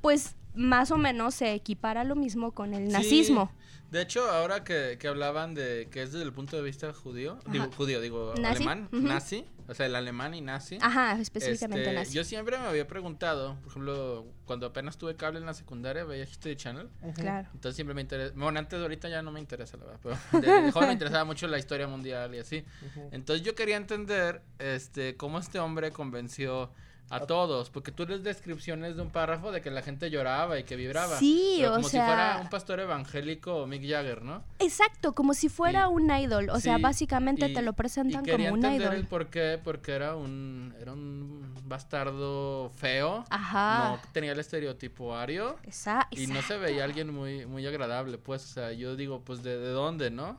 pues 0.00 0.36
más 0.54 0.90
o 0.90 0.96
menos 0.98 1.34
se 1.34 1.52
equipara 1.52 2.04
lo 2.04 2.14
mismo 2.16 2.52
con 2.52 2.74
el 2.74 2.86
Sí. 2.88 2.92
nazismo. 2.92 3.50
De 3.90 4.02
hecho, 4.02 4.28
ahora 4.28 4.64
que, 4.64 4.96
que 4.98 5.06
hablaban 5.06 5.54
de 5.54 5.86
que 5.90 6.02
es 6.02 6.10
desde 6.12 6.24
el 6.24 6.32
punto 6.32 6.56
de 6.56 6.62
vista 6.64 6.92
judío, 6.92 7.38
digo, 7.52 7.70
judío, 7.76 8.00
digo, 8.00 8.34
Nazi, 8.40 8.56
alemán, 8.64 8.88
nazi, 8.90 9.44
o 9.68 9.74
sea, 9.74 9.86
el 9.86 9.94
alemán 9.94 10.34
y 10.34 10.40
nazi. 10.40 10.78
Ajá, 10.80 11.12
específicamente 11.20 11.82
Este, 11.84 11.94
nazi. 11.94 12.12
Yo 12.12 12.24
siempre 12.24 12.58
me 12.58 12.64
había 12.66 12.88
preguntado, 12.88 13.56
por 13.60 13.70
ejemplo, 13.70 14.26
cuando 14.46 14.66
apenas 14.66 14.98
tuve 14.98 15.14
cable 15.14 15.38
en 15.38 15.46
la 15.46 15.54
secundaria, 15.54 16.02
veía 16.02 16.24
History 16.24 16.56
Channel. 16.56 16.88
Claro. 17.14 17.48
Entonces 17.54 17.76
siempre 17.76 17.94
me 17.94 18.00
interesa. 18.00 18.32
Bueno, 18.36 18.58
antes 18.58 18.80
ahorita 18.80 19.08
ya 19.08 19.22
no 19.22 19.30
me 19.30 19.38
interesa, 19.38 19.76
la 19.76 19.84
verdad. 19.84 20.00
Pero 20.32 20.42
de, 20.44 20.62
de 20.62 20.72
joven 20.72 20.88
me 20.88 20.92
interesaba 20.94 21.24
mucho 21.24 21.46
la 21.46 21.58
historia 21.58 21.86
mundial 21.86 22.34
y 22.34 22.38
así. 22.38 22.64
Entonces 23.12 23.46
yo 23.46 23.54
quería 23.54 23.76
entender 23.76 24.42
este 24.58 25.16
cómo 25.16 25.38
este 25.38 25.60
hombre 25.60 25.92
convenció 25.92 26.72
a 27.10 27.20
todos. 27.20 27.70
Porque 27.70 27.92
tú 27.92 28.06
lees 28.06 28.22
descripciones 28.22 28.96
de 28.96 29.02
un 29.02 29.10
párrafo 29.10 29.52
de 29.52 29.60
que 29.60 29.70
la 29.70 29.82
gente 29.82 30.10
lloraba 30.10 30.58
y 30.58 30.64
que 30.64 30.76
vibraba. 30.76 31.18
Sí, 31.18 31.62
o 31.64 31.74
como 31.74 31.88
sea- 31.88 32.02
si 32.04 32.06
fuera 32.06 32.38
un 32.42 32.48
pastor 32.48 32.80
evangélico 32.80 33.54
o 33.56 33.66
Mick 33.66 33.82
Jagger, 33.88 34.22
¿no? 34.22 34.42
Exacto, 34.58 35.14
como 35.14 35.34
si 35.34 35.48
fuera 35.48 35.82
Y- 35.90 35.92
un 35.94 36.10
idol. 36.10 36.48
O 36.50 36.60
sea, 36.60 36.78
básicamente 36.78 37.48
y- 37.48 37.54
te 37.54 37.62
lo 37.62 37.72
presentan 37.74 38.24
como 38.24 38.34
un 38.36 38.42
entender 38.64 38.80
idol. 38.82 38.94
el 38.94 39.06
por 39.06 39.28
qué, 39.28 39.60
porque 39.62 39.92
era 39.92 40.16
un, 40.16 40.74
era 40.80 40.92
un 40.92 41.54
bastardo 41.66 42.70
feo. 42.76 43.24
Ajá. 43.30 43.90
No 44.02 44.10
tenía 44.12 44.32
el 44.32 44.40
estereotipo 44.40 45.14
ario. 45.16 45.56
Esa- 45.64 46.08
Y 46.10 46.26
no 46.26 46.34
se 46.34 46.40
exacto. 46.40 46.60
veía 46.62 46.84
alguien 46.84 47.12
muy, 47.14 47.46
muy 47.46 47.66
agradable, 47.66 48.18
pues, 48.18 48.44
o 48.44 48.48
sea, 48.48 48.72
yo 48.72 48.96
digo, 48.96 49.20
pues, 49.20 49.42
¿de, 49.42 49.58
de 49.58 49.68
dónde, 49.70 50.10
no? 50.10 50.38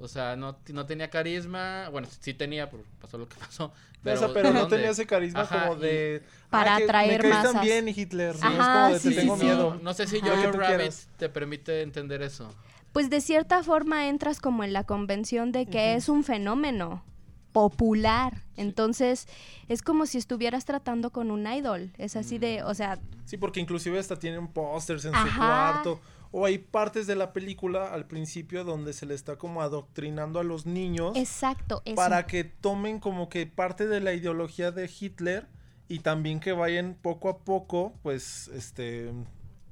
O 0.00 0.08
sea, 0.08 0.34
no, 0.34 0.56
no 0.72 0.86
tenía 0.86 1.10
carisma, 1.10 1.88
bueno, 1.90 2.08
sí 2.20 2.32
tenía, 2.34 2.70
pero 2.70 2.82
pasó 3.00 3.18
lo 3.18 3.28
que 3.28 3.36
pasó. 3.38 3.72
Pero, 4.02 4.18
Pero, 4.20 4.32
pero 4.32 4.48
¿de 4.48 4.54
no 4.54 4.66
tenía 4.68 4.90
ese 4.90 5.06
carisma 5.06 5.42
Ajá, 5.42 5.68
como 5.68 5.76
de... 5.80 6.22
Para 6.48 6.76
"Ay, 6.76 6.78
que 6.78 6.84
atraer 6.84 7.22
me 7.22 7.28
caes 7.30 7.42
tan 7.44 7.52
masas". 7.54 7.62
bien, 7.62 7.88
Hitler. 7.88 8.34
¿no? 8.36 8.46
Ajá, 8.46 8.56
es 8.56 8.66
como 8.66 8.88
de, 8.94 8.98
sí, 9.00 9.08
te 9.10 9.14
tengo 9.20 9.36
sí. 9.36 9.44
miedo. 9.44 9.74
No, 9.74 9.82
no 9.82 9.94
sé 9.94 10.06
si. 10.06 10.20
Jojo 10.20 10.34
Rabbit 10.52 10.66
quieras. 10.66 11.08
te 11.18 11.28
permite 11.28 11.82
entender 11.82 12.22
eso. 12.22 12.50
Pues 12.92 13.10
de 13.10 13.20
cierta 13.20 13.62
forma 13.62 14.08
entras 14.08 14.40
como 14.40 14.64
en 14.64 14.72
la 14.72 14.84
convención 14.84 15.52
de 15.52 15.66
que 15.66 15.94
es 15.94 16.08
un 16.08 16.24
fenómeno. 16.24 17.04
popular. 17.52 18.42
Entonces, 18.56 19.26
es 19.68 19.82
como 19.82 20.06
si 20.06 20.18
estuvieras 20.18 20.64
tratando 20.64 21.10
con 21.10 21.30
un 21.30 21.46
idol. 21.46 21.90
Es 21.98 22.16
así 22.16 22.38
de, 22.38 22.62
o 22.62 22.74
sea, 22.74 22.98
Sí, 23.26 23.36
porque 23.36 23.60
inclusive 23.60 23.98
hasta 23.98 24.18
tienen 24.18 24.48
pósters 24.48 25.04
en 25.04 25.12
su 25.12 25.36
cuarto. 25.36 26.00
O 26.32 26.46
hay 26.46 26.58
partes 26.58 27.06
de 27.06 27.16
la 27.16 27.32
película 27.32 27.92
al 27.92 28.06
principio 28.06 28.64
donde 28.64 28.92
se 28.92 29.06
le 29.06 29.14
está 29.14 29.36
como 29.36 29.62
adoctrinando 29.62 30.38
a 30.38 30.44
los 30.44 30.64
niños 30.64 31.16
exacto, 31.16 31.82
eso. 31.84 31.96
para 31.96 32.26
que 32.26 32.44
tomen 32.44 33.00
como 33.00 33.28
que 33.28 33.46
parte 33.46 33.86
de 33.86 34.00
la 34.00 34.12
ideología 34.12 34.70
de 34.70 34.88
Hitler 34.88 35.48
y 35.88 36.00
también 36.00 36.38
que 36.38 36.52
vayan 36.52 36.96
poco 37.00 37.28
a 37.28 37.38
poco, 37.38 37.92
pues, 38.04 38.46
este, 38.54 39.10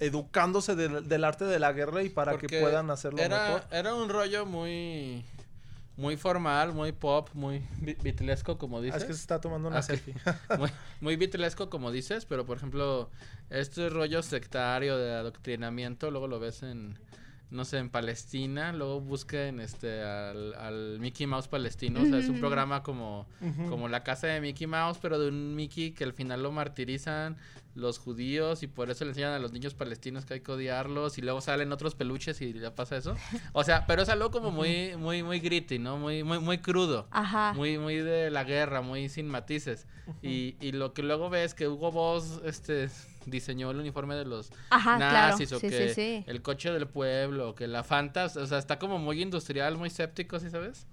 educándose 0.00 0.74
del, 0.74 1.08
del 1.08 1.24
arte 1.24 1.44
de 1.44 1.60
la 1.60 1.72
guerra 1.72 2.02
y 2.02 2.08
para 2.08 2.38
que 2.38 2.48
puedan 2.60 2.90
hacerlo 2.90 3.20
era, 3.20 3.44
mejor. 3.44 3.62
Era 3.70 3.94
un 3.94 4.08
rollo 4.08 4.44
muy 4.44 5.24
muy 5.98 6.16
formal, 6.16 6.72
muy 6.72 6.92
pop, 6.92 7.28
muy 7.34 7.62
bi- 7.80 7.96
bitlesco, 8.02 8.56
como 8.56 8.78
Ah, 8.78 8.82
dices. 8.82 9.02
es 9.02 9.06
que 9.08 9.14
se 9.14 9.20
está 9.20 9.40
tomando 9.40 9.68
una 9.68 9.78
Ah, 9.78 9.82
selfie. 9.82 10.14
muy, 10.58 10.70
muy 11.02 11.16
bitlesco, 11.16 11.68
como 11.68 11.90
dices, 11.90 12.24
pero 12.24 12.46
por 12.46 12.56
ejemplo, 12.56 13.10
este 13.50 13.90
rollo 13.90 14.22
sectario 14.22 14.96
de 14.96 15.12
adoctrinamiento, 15.12 16.10
luego 16.10 16.28
lo 16.28 16.38
ves 16.40 16.62
en, 16.62 16.96
no 17.50 17.64
sé, 17.64 17.78
en 17.78 17.88
Palestina, 17.88 18.72
luego 18.72 19.00
busquen 19.00 19.60
este, 19.60 20.02
al, 20.02 20.54
al 20.54 20.98
Mickey 21.00 21.26
Mouse 21.26 21.48
palestino, 21.48 22.02
o 22.02 22.06
sea, 22.06 22.18
es 22.18 22.28
un 22.28 22.40
programa 22.40 22.82
como, 22.82 23.26
como 23.68 23.88
la 23.88 24.02
casa 24.04 24.26
de 24.26 24.40
Mickey 24.40 24.66
Mouse, 24.66 24.98
pero 25.00 25.18
de 25.18 25.28
un 25.28 25.54
Mickey 25.54 25.92
que 25.92 26.04
al 26.04 26.12
final 26.12 26.42
lo 26.42 26.52
martirizan 26.52 27.36
los 27.74 27.98
judíos 27.98 28.62
y 28.62 28.66
por 28.66 28.90
eso 28.90 29.04
le 29.04 29.10
enseñan 29.10 29.32
a 29.32 29.38
los 29.38 29.52
niños 29.52 29.72
palestinos 29.74 30.24
que 30.26 30.34
hay 30.34 30.40
que 30.40 30.52
odiarlos 30.52 31.16
y 31.16 31.22
luego 31.22 31.40
salen 31.40 31.72
otros 31.72 31.94
peluches 31.94 32.40
y 32.42 32.52
ya 32.52 32.74
pasa 32.74 32.96
eso. 32.96 33.16
O 33.52 33.64
sea, 33.64 33.86
pero 33.86 34.02
es 34.02 34.08
algo 34.08 34.30
como 34.30 34.50
muy, 34.50 34.96
muy, 34.96 35.22
muy 35.22 35.40
gritty, 35.40 35.78
¿no? 35.78 35.96
Muy, 35.96 36.24
muy, 36.24 36.40
muy 36.40 36.58
crudo. 36.58 37.06
Ajá. 37.10 37.52
Muy, 37.54 37.78
muy 37.78 37.96
de 37.96 38.30
la 38.30 38.44
guerra, 38.44 38.82
muy 38.82 39.08
sin 39.08 39.28
matices. 39.28 39.86
y, 40.22 40.56
y 40.60 40.72
lo 40.72 40.92
que 40.92 41.02
luego 41.02 41.30
ves 41.30 41.54
que 41.54 41.68
Hugo 41.68 41.92
Boss 41.92 42.40
este, 42.44 42.88
diseñó 43.30 43.70
el 43.70 43.78
uniforme 43.78 44.14
de 44.14 44.24
los 44.24 44.50
Ajá, 44.70 44.96
claro. 44.96 45.28
nazis 45.28 45.52
o 45.52 45.60
que 45.60 45.70
sí, 45.70 45.94
sí. 45.94 46.24
el 46.26 46.42
coche 46.42 46.70
del 46.70 46.86
pueblo, 46.86 47.50
o 47.50 47.54
que 47.54 47.66
la 47.66 47.84
Fantas, 47.84 48.36
o 48.36 48.46
sea, 48.46 48.58
está 48.58 48.78
como 48.78 48.98
muy 48.98 49.22
industrial, 49.22 49.76
muy 49.76 49.90
séptico, 49.90 50.38
¿sí 50.38 50.50
sabes? 50.50 50.86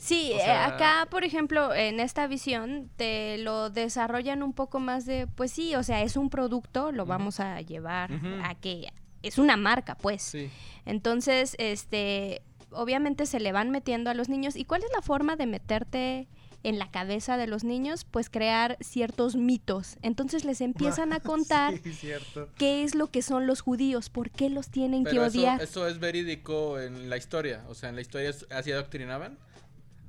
Sí, 0.00 0.32
O 0.34 0.38
eh, 0.38 0.50
acá, 0.50 1.06
por 1.10 1.24
ejemplo, 1.24 1.74
en 1.74 2.00
esta 2.00 2.26
visión 2.26 2.90
te 2.96 3.36
lo 3.36 3.68
desarrollan 3.68 4.42
un 4.42 4.54
poco 4.54 4.80
más 4.80 5.04
de, 5.04 5.26
pues 5.26 5.52
sí, 5.52 5.74
o 5.74 5.82
sea, 5.82 6.02
es 6.02 6.16
un 6.16 6.30
producto, 6.30 6.90
lo 6.90 7.04
vamos 7.04 7.38
a 7.38 7.60
llevar 7.60 8.10
a 8.42 8.54
que 8.54 8.88
es 9.22 9.36
una 9.36 9.58
marca, 9.58 9.96
pues. 9.96 10.22
Sí. 10.22 10.50
Entonces, 10.86 11.54
este, 11.58 12.40
obviamente 12.70 13.26
se 13.26 13.40
le 13.40 13.52
van 13.52 13.70
metiendo 13.70 14.08
a 14.08 14.14
los 14.14 14.30
niños. 14.30 14.56
¿Y 14.56 14.64
cuál 14.64 14.82
es 14.82 14.90
la 14.94 15.02
forma 15.02 15.36
de 15.36 15.46
meterte 15.46 16.28
en 16.62 16.78
la 16.78 16.90
cabeza 16.90 17.36
de 17.36 17.46
los 17.46 17.64
niños? 17.64 18.04
Pues 18.04 18.28
crear 18.30 18.76
ciertos 18.80 19.36
mitos. 19.36 19.96
Entonces 20.02 20.44
les 20.44 20.60
empiezan 20.60 21.12
a 21.12 21.20
contar 21.20 21.74
Sí, 21.82 22.10
qué 22.56 22.84
es 22.84 22.94
lo 22.94 23.08
que 23.08 23.22
son 23.22 23.46
los 23.46 23.60
judíos, 23.60 24.10
por 24.10 24.30
qué 24.30 24.50
los 24.50 24.68
tienen 24.68 25.04
que 25.04 25.10
Pero 25.10 25.26
odiar. 25.26 25.60
eso 25.62 25.86
es 25.86 25.98
verídico 25.98 26.78
en 26.78 27.08
la 27.08 27.16
historia, 27.16 27.64
o 27.68 27.74
sea, 27.74 27.88
en 27.88 27.94
la 27.96 28.02
historia 28.02 28.32
así 28.50 28.72
adoctrinaban. 28.72 29.38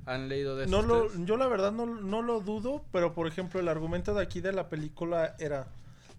¿Han 0.04 0.28
leído 0.28 0.56
de 0.56 0.64
eso? 0.64 0.70
No 0.70 0.82
lo, 0.82 1.24
yo 1.24 1.36
la 1.36 1.46
verdad 1.46 1.70
no, 1.72 1.86
no 1.86 2.22
lo 2.22 2.40
dudo, 2.40 2.84
pero 2.90 3.14
por 3.14 3.28
ejemplo 3.28 3.60
el 3.60 3.68
argumento 3.68 4.14
de 4.14 4.22
aquí 4.22 4.40
de 4.40 4.52
la 4.52 4.68
película 4.68 5.36
era, 5.38 5.68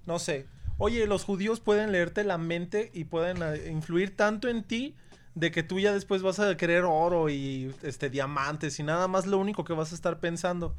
no 0.05 0.19
sé, 0.19 0.47
oye, 0.77 1.05
los 1.05 1.25
judíos 1.25 1.59
pueden 1.59 1.91
leerte 1.91 2.23
la 2.23 2.37
mente 2.37 2.91
y 2.93 3.03
pueden 3.03 3.43
eh, 3.43 3.69
influir 3.69 4.15
tanto 4.15 4.47
en 4.47 4.63
ti 4.63 4.95
de 5.35 5.51
que 5.51 5.63
tú 5.63 5.79
ya 5.79 5.93
después 5.93 6.21
vas 6.21 6.39
a 6.39 6.55
querer 6.57 6.83
oro 6.83 7.29
y 7.29 7.73
este 7.83 8.09
diamantes 8.09 8.79
y 8.79 8.83
nada 8.83 9.07
más 9.07 9.25
lo 9.25 9.37
único 9.39 9.63
que 9.63 9.73
vas 9.73 9.91
a 9.91 9.95
estar 9.95 10.19
pensando. 10.19 10.75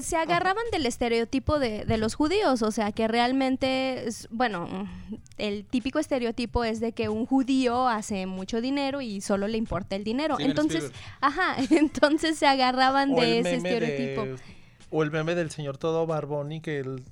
se 0.00 0.16
agarraban 0.16 0.62
del 0.72 0.86
estereotipo 0.86 1.58
de, 1.58 1.84
de 1.84 1.96
los 1.96 2.14
judíos, 2.14 2.62
o 2.62 2.70
sea 2.70 2.92
que 2.92 3.08
realmente, 3.08 4.06
es- 4.08 4.28
bueno, 4.30 4.88
el 5.38 5.64
típico 5.64 5.98
estereotipo 5.98 6.62
es 6.64 6.78
de 6.80 6.92
que 6.92 7.08
un 7.08 7.26
judío 7.26 7.88
hace 7.88 8.26
mucho 8.26 8.60
dinero 8.60 9.00
y 9.00 9.20
solo 9.20 9.48
le 9.48 9.58
importa 9.58 9.96
el 9.96 10.04
dinero. 10.04 10.34
Steven 10.36 10.50
entonces, 10.50 10.84
Spielberg. 10.84 11.16
ajá, 11.20 11.56
entonces 11.70 12.38
se 12.38 12.46
agarraban 12.46 13.12
O 13.12 13.20
de 13.20 13.40
ese 13.40 13.48
de- 13.50 13.56
estereotipo. 13.56 14.42
o 14.90 15.02
el 15.02 15.10
meme 15.10 15.34
del 15.34 15.50
señor 15.50 15.76
todo 15.78 16.06
barbón 16.06 16.52
y 16.52 16.60
que 16.60 16.78
el... 16.80 17.02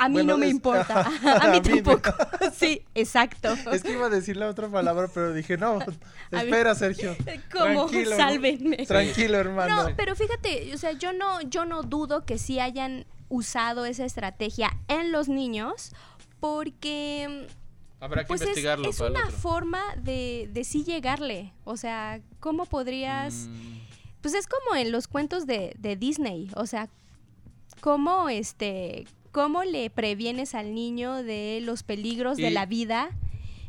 A 0.00 0.08
mí 0.08 0.14
bueno, 0.14 0.32
no 0.32 0.38
me 0.38 0.46
es- 0.46 0.52
importa, 0.52 1.00
a 1.00 1.32
a 1.44 1.50
mí 1.50 1.60
no. 1.60 1.82
tampoco. 1.82 2.10
sí, 2.54 2.82
exacto. 2.94 3.48
Es 3.72 3.82
que 3.82 3.92
iba 3.92 4.06
a 4.06 4.10
decir 4.10 4.36
la 4.36 4.48
otra 4.48 4.68
palabra, 4.68 5.08
pero 5.12 5.32
dije, 5.32 5.56
no, 5.56 5.78
mí- 6.32 6.38
espera 6.38 6.74
Sergio. 6.74 7.16
¿Cómo? 7.52 7.86
Tranquilo, 7.86 8.16
Sálvenme. 8.16 8.76
Tranquilo, 8.86 9.38
hermano. 9.38 9.88
No, 9.90 9.96
pero 9.96 10.16
fíjate, 10.16 10.74
o 10.74 10.78
sea, 10.78 10.92
yo 10.92 11.12
no, 11.12 11.40
yo 11.42 11.64
no 11.64 11.82
dudo 11.82 12.24
que 12.24 12.38
sí 12.38 12.58
hayan 12.60 13.04
usado 13.28 13.84
esa 13.86 14.04
estrategia 14.04 14.76
en 14.88 15.12
los 15.12 15.28
niños, 15.28 15.92
porque 16.40 17.46
Habrá 18.00 18.22
que 18.22 18.28
pues 18.28 18.40
es, 18.40 18.48
investigarlo 18.48 18.88
es 18.88 18.96
para 18.98 19.08
el 19.10 19.16
una 19.16 19.24
otro. 19.26 19.36
forma 19.38 19.82
de, 20.02 20.48
de 20.52 20.64
sí 20.64 20.84
llegarle. 20.84 21.52
O 21.64 21.76
sea, 21.76 22.20
¿cómo 22.40 22.64
podrías...? 22.66 23.46
Mm, 23.48 23.78
Pues 24.22 24.34
es 24.34 24.46
como 24.46 24.74
en 24.76 24.90
los 24.90 25.06
cuentos 25.06 25.46
de, 25.46 25.74
de 25.78 25.96
Disney. 25.96 26.50
O 26.56 26.66
sea, 26.66 26.88
¿cómo, 27.80 28.28
este, 28.28 29.06
¿cómo 29.32 29.64
le 29.64 29.90
previenes 29.90 30.54
al 30.54 30.74
niño 30.74 31.22
de 31.22 31.60
los 31.62 31.82
peligros 31.82 32.36
de 32.36 32.50
la 32.50 32.66
vida 32.66 33.10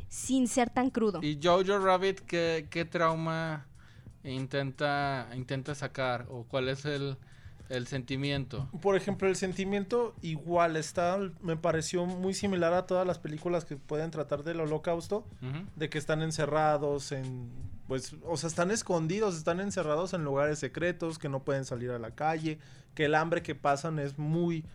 sin 0.10 0.48
ser 0.48 0.70
tan 0.70 0.90
crudo? 0.90 1.22
¿Y 1.24 1.40
Jojo 1.42 1.80
Rabbit 1.80 2.20
qué, 2.22 2.68
qué 2.70 2.86
trauma 2.86 3.66
intenta, 4.24 5.30
intenta 5.36 5.76
sacar? 5.76 6.26
¿O 6.30 6.44
cuál 6.44 6.70
es 6.70 6.86
el, 6.86 7.18
el 7.70 7.88
sentimiento? 7.88 8.68
Por 8.82 8.96
ejemplo, 8.96 9.28
el 9.28 9.36
sentimiento 9.36 10.14
igual 10.22 10.76
está, 10.76 11.18
me 11.42 11.56
pareció 11.56 12.06
muy 12.06 12.34
similar 12.34 12.74
a 12.74 12.86
todas 12.86 13.08
las 13.08 13.20
películas 13.20 13.66
que 13.66 13.78
pueden 13.78 14.12
tratar 14.12 14.44
del 14.44 14.60
holocausto, 14.60 15.26
de 15.76 15.90
que 15.90 15.98
están 15.98 16.22
encerrados 16.22 17.12
en, 17.12 17.50
pues, 17.88 18.16
o 18.24 18.38
sea, 18.38 18.48
están 18.48 18.72
escondidos, 18.72 19.36
están 19.36 19.60
encerrados 19.60 20.14
en 20.14 20.24
lugares 20.24 20.60
secretos, 20.60 21.18
que 21.18 21.30
no 21.30 21.44
pueden 21.44 21.66
salir 21.66 21.92
a 21.92 22.00
la 22.00 22.12
calle, 22.12 22.60
que 22.94 23.06
el 23.06 23.16
hambre 23.16 23.42
que 23.42 23.56
pasan 23.56 24.00
es 24.00 24.18
muy, 24.18 24.66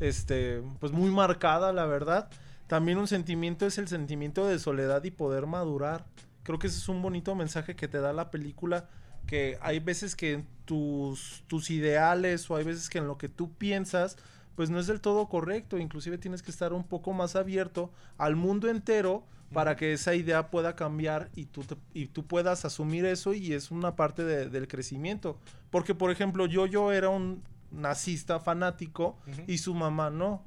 este, 0.00 0.62
pues 0.80 0.92
muy 0.92 1.10
marcada, 1.10 1.72
la 1.72 1.86
verdad. 1.86 2.30
También 2.66 2.98
un 2.98 3.08
sentimiento 3.08 3.66
es 3.66 3.78
el 3.78 3.88
sentimiento 3.88 4.46
de 4.46 4.58
soledad 4.58 5.02
y 5.04 5.10
poder 5.10 5.46
madurar. 5.46 6.06
Creo 6.42 6.58
que 6.58 6.68
ese 6.68 6.78
es 6.78 6.88
un 6.88 7.02
bonito 7.02 7.34
mensaje 7.34 7.76
que 7.76 7.88
te 7.88 7.98
da 8.00 8.12
la 8.12 8.30
película, 8.30 8.88
que 9.26 9.58
hay 9.60 9.78
veces 9.80 10.16
que 10.16 10.44
tus, 10.64 11.44
tus 11.46 11.70
ideales 11.70 12.50
o 12.50 12.56
hay 12.56 12.64
veces 12.64 12.88
que 12.88 12.98
en 12.98 13.06
lo 13.06 13.18
que 13.18 13.28
tú 13.28 13.52
piensas, 13.54 14.16
pues 14.54 14.70
no 14.70 14.78
es 14.78 14.86
del 14.86 15.00
todo 15.00 15.28
correcto. 15.28 15.78
Inclusive 15.78 16.18
tienes 16.18 16.42
que 16.42 16.50
estar 16.50 16.72
un 16.72 16.84
poco 16.84 17.12
más 17.12 17.36
abierto 17.36 17.90
al 18.18 18.36
mundo 18.36 18.68
entero 18.68 19.24
para 19.52 19.74
que 19.74 19.92
esa 19.92 20.14
idea 20.14 20.48
pueda 20.48 20.76
cambiar 20.76 21.28
y 21.34 21.46
tú, 21.46 21.62
te- 21.64 21.76
y 21.92 22.06
tú 22.06 22.24
puedas 22.24 22.64
asumir 22.64 23.04
eso 23.04 23.34
y 23.34 23.52
es 23.52 23.72
una 23.72 23.96
parte 23.96 24.22
de- 24.24 24.48
del 24.48 24.68
crecimiento. 24.68 25.38
Porque, 25.70 25.94
por 25.94 26.10
ejemplo, 26.12 26.46
yo, 26.46 26.66
yo 26.66 26.92
era 26.92 27.08
un 27.08 27.42
nazista 27.70 28.40
fanático 28.40 29.18
y 29.46 29.58
su 29.58 29.74
mamá 29.74 30.10
no. 30.10 30.42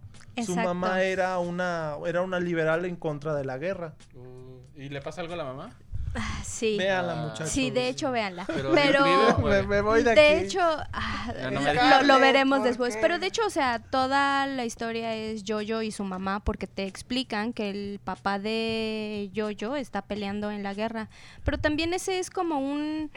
Su 0.46 0.56
mamá 0.56 1.04
era 1.04 1.38
una, 1.40 1.96
era 2.08 2.22
una 2.22 2.40
liberal 2.40 2.86
en 2.86 2.96
contra 2.96 3.36
de 3.36 3.46
la 3.46 3.58
guerra. 3.58 3.94
Uh, 4.16 4.80
¿Y 4.82 4.90
le 4.90 5.02
pasa 5.02 5.22
algo 5.22 5.34
a 5.34 5.38
la 5.38 5.44
mamá? 5.44 5.70
Ah, 6.16 6.42
sí. 6.44 6.78
Véanla, 6.78 7.14
Ah. 7.14 7.26
muchachos. 7.28 7.50
Sí, 7.50 7.72
de 7.72 7.88
hecho, 7.88 8.12
véanla. 8.12 8.46
Pero 8.46 8.72
Pero, 8.74 9.66
me, 9.68 9.82
voy 9.82 10.04
de 10.04 10.12
aquí. 10.12 10.20
de 10.22 10.40
hecho, 10.42 10.60
ah, 10.62 11.34
no 11.52 12.04
lo- 12.04 12.20
veremos 12.20 12.60
¿Por 12.60 12.68
después. 12.68 12.96
qué? 12.96 13.02
Pero 13.02 13.18
de 13.20 13.28
hecho, 13.28 13.44
o 13.46 13.50
sea, 13.50 13.80
toda 13.80 14.46
la 14.46 14.64
historia 14.66 15.16
es 15.16 15.44
Jojo 15.48 15.82
y 15.82 15.92
su 15.92 16.04
mamá 16.04 16.40
porque 16.40 16.68
te 16.68 16.86
explican 16.86 17.52
que 17.54 17.70
el 17.72 18.00
papá 18.04 18.38
de 18.38 19.32
Jojo 19.36 19.76
está 19.76 20.04
peleando 20.04 20.52
en 20.52 20.62
la 20.64 20.74
guerra. 20.76 21.10
Pero 21.44 21.58
también 21.58 21.94
ese 21.96 22.20
es 22.20 22.30
como 22.30 22.60
un 22.60 23.10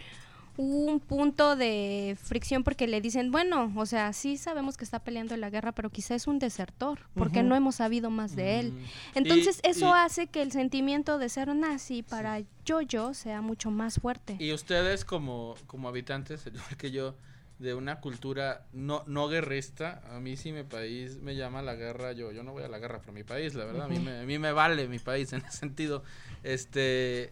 un 0.59 1.01
punto 1.01 1.57
de 1.57 2.17
fricción 2.23 2.65
porque 2.65 2.87
le 2.87 3.01
dicen, 3.01 3.31
bueno, 3.31 3.73
o 3.77 3.87
sea, 3.87 4.13
sí 4.13 4.37
sabemos 4.37 4.77
que 4.77 4.85
está 4.85 5.01
peleando 5.01 5.35
en 5.35 5.41
la 5.41 5.51
guerra, 5.51 5.73
pero 5.73 5.91
quizá 5.91 6.15
es 6.15 6.27
un 6.27 6.39
desertor, 6.39 7.01
porque 7.15 7.43
no 7.43 7.55
hemos 7.55 7.77
sabido 7.77 8.11
más 8.11 8.35
de 8.37 8.61
él. 8.61 8.73
Mm. 8.73 9.19
Entonces 9.19 9.61
Y- 9.65 9.69
eso 9.71 9.89
y- 9.89 9.93
hace 9.99 10.27
que 10.29 10.43
el 10.43 10.53
sentimiento 10.53 11.19
de 11.19 11.29
ser 11.29 11.55
nazi 11.55 12.03
para 12.03 12.41
Jojo 12.67 13.15
sea 13.15 13.43
mucho 13.43 13.71
más 13.71 14.01
fuerte. 14.01 14.37
Y 14.39 14.53
ustedes 14.53 15.05
como, 15.05 15.55
como 15.67 15.89
habitantes, 15.89 16.47
igual 16.47 16.77
que 16.79 16.91
yo, 16.91 17.15
de 17.59 17.73
una 17.73 18.01
cultura 18.01 18.67
no, 18.75 19.03
no 19.07 19.29
guerrista, 19.29 20.03
a 20.11 20.21
mí 20.21 20.37
si 20.37 20.53
mi 20.53 20.63
país 20.63 21.17
me 21.23 21.37
llama 21.37 21.61
a 21.61 21.63
la 21.63 21.75
guerra, 21.75 22.13
yo, 22.13 22.31
yo 22.31 22.43
no 22.43 22.53
voy 22.53 22.63
a 22.63 22.69
la 22.69 22.79
guerra 22.79 23.01
por 23.01 23.15
mi 23.15 23.25
país, 23.25 23.55
la 23.55 23.65
verdad, 23.65 23.85
a, 23.87 23.89
mí 23.89 23.99
me, 23.99 24.19
a 24.21 24.25
mí 24.25 24.39
me 24.39 24.53
vale 24.53 24.89
mi 24.89 24.99
país 24.99 25.33
en 25.33 25.41
ese 25.41 25.57
sentido. 25.57 26.03
Este, 26.43 27.31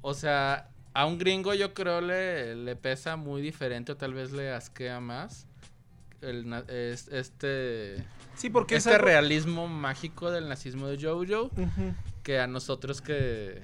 o 0.00 0.14
sea, 0.14 0.68
a 0.94 1.06
un 1.06 1.18
gringo 1.18 1.54
yo 1.54 1.72
creo 1.74 2.00
le, 2.00 2.54
le 2.54 2.76
pesa 2.76 3.16
muy 3.16 3.40
diferente 3.42 3.92
o 3.92 3.96
tal 3.96 4.14
vez 4.14 4.32
le 4.32 4.52
asquea 4.52 5.00
más 5.00 5.46
el, 6.20 6.52
es- 6.68 7.08
este, 7.08 7.96
Sí, 8.36 8.48
porque 8.50 8.76
es 8.76 8.86
este 8.86 8.96
algo- 8.96 9.06
realismo 9.06 9.68
mágico 9.68 10.30
del 10.30 10.48
nazismo 10.48 10.86
de 10.88 10.98
Jojo 11.02 11.50
que 12.22 12.38
a 12.40 12.46
nosotros 12.46 13.00
que 13.02 13.62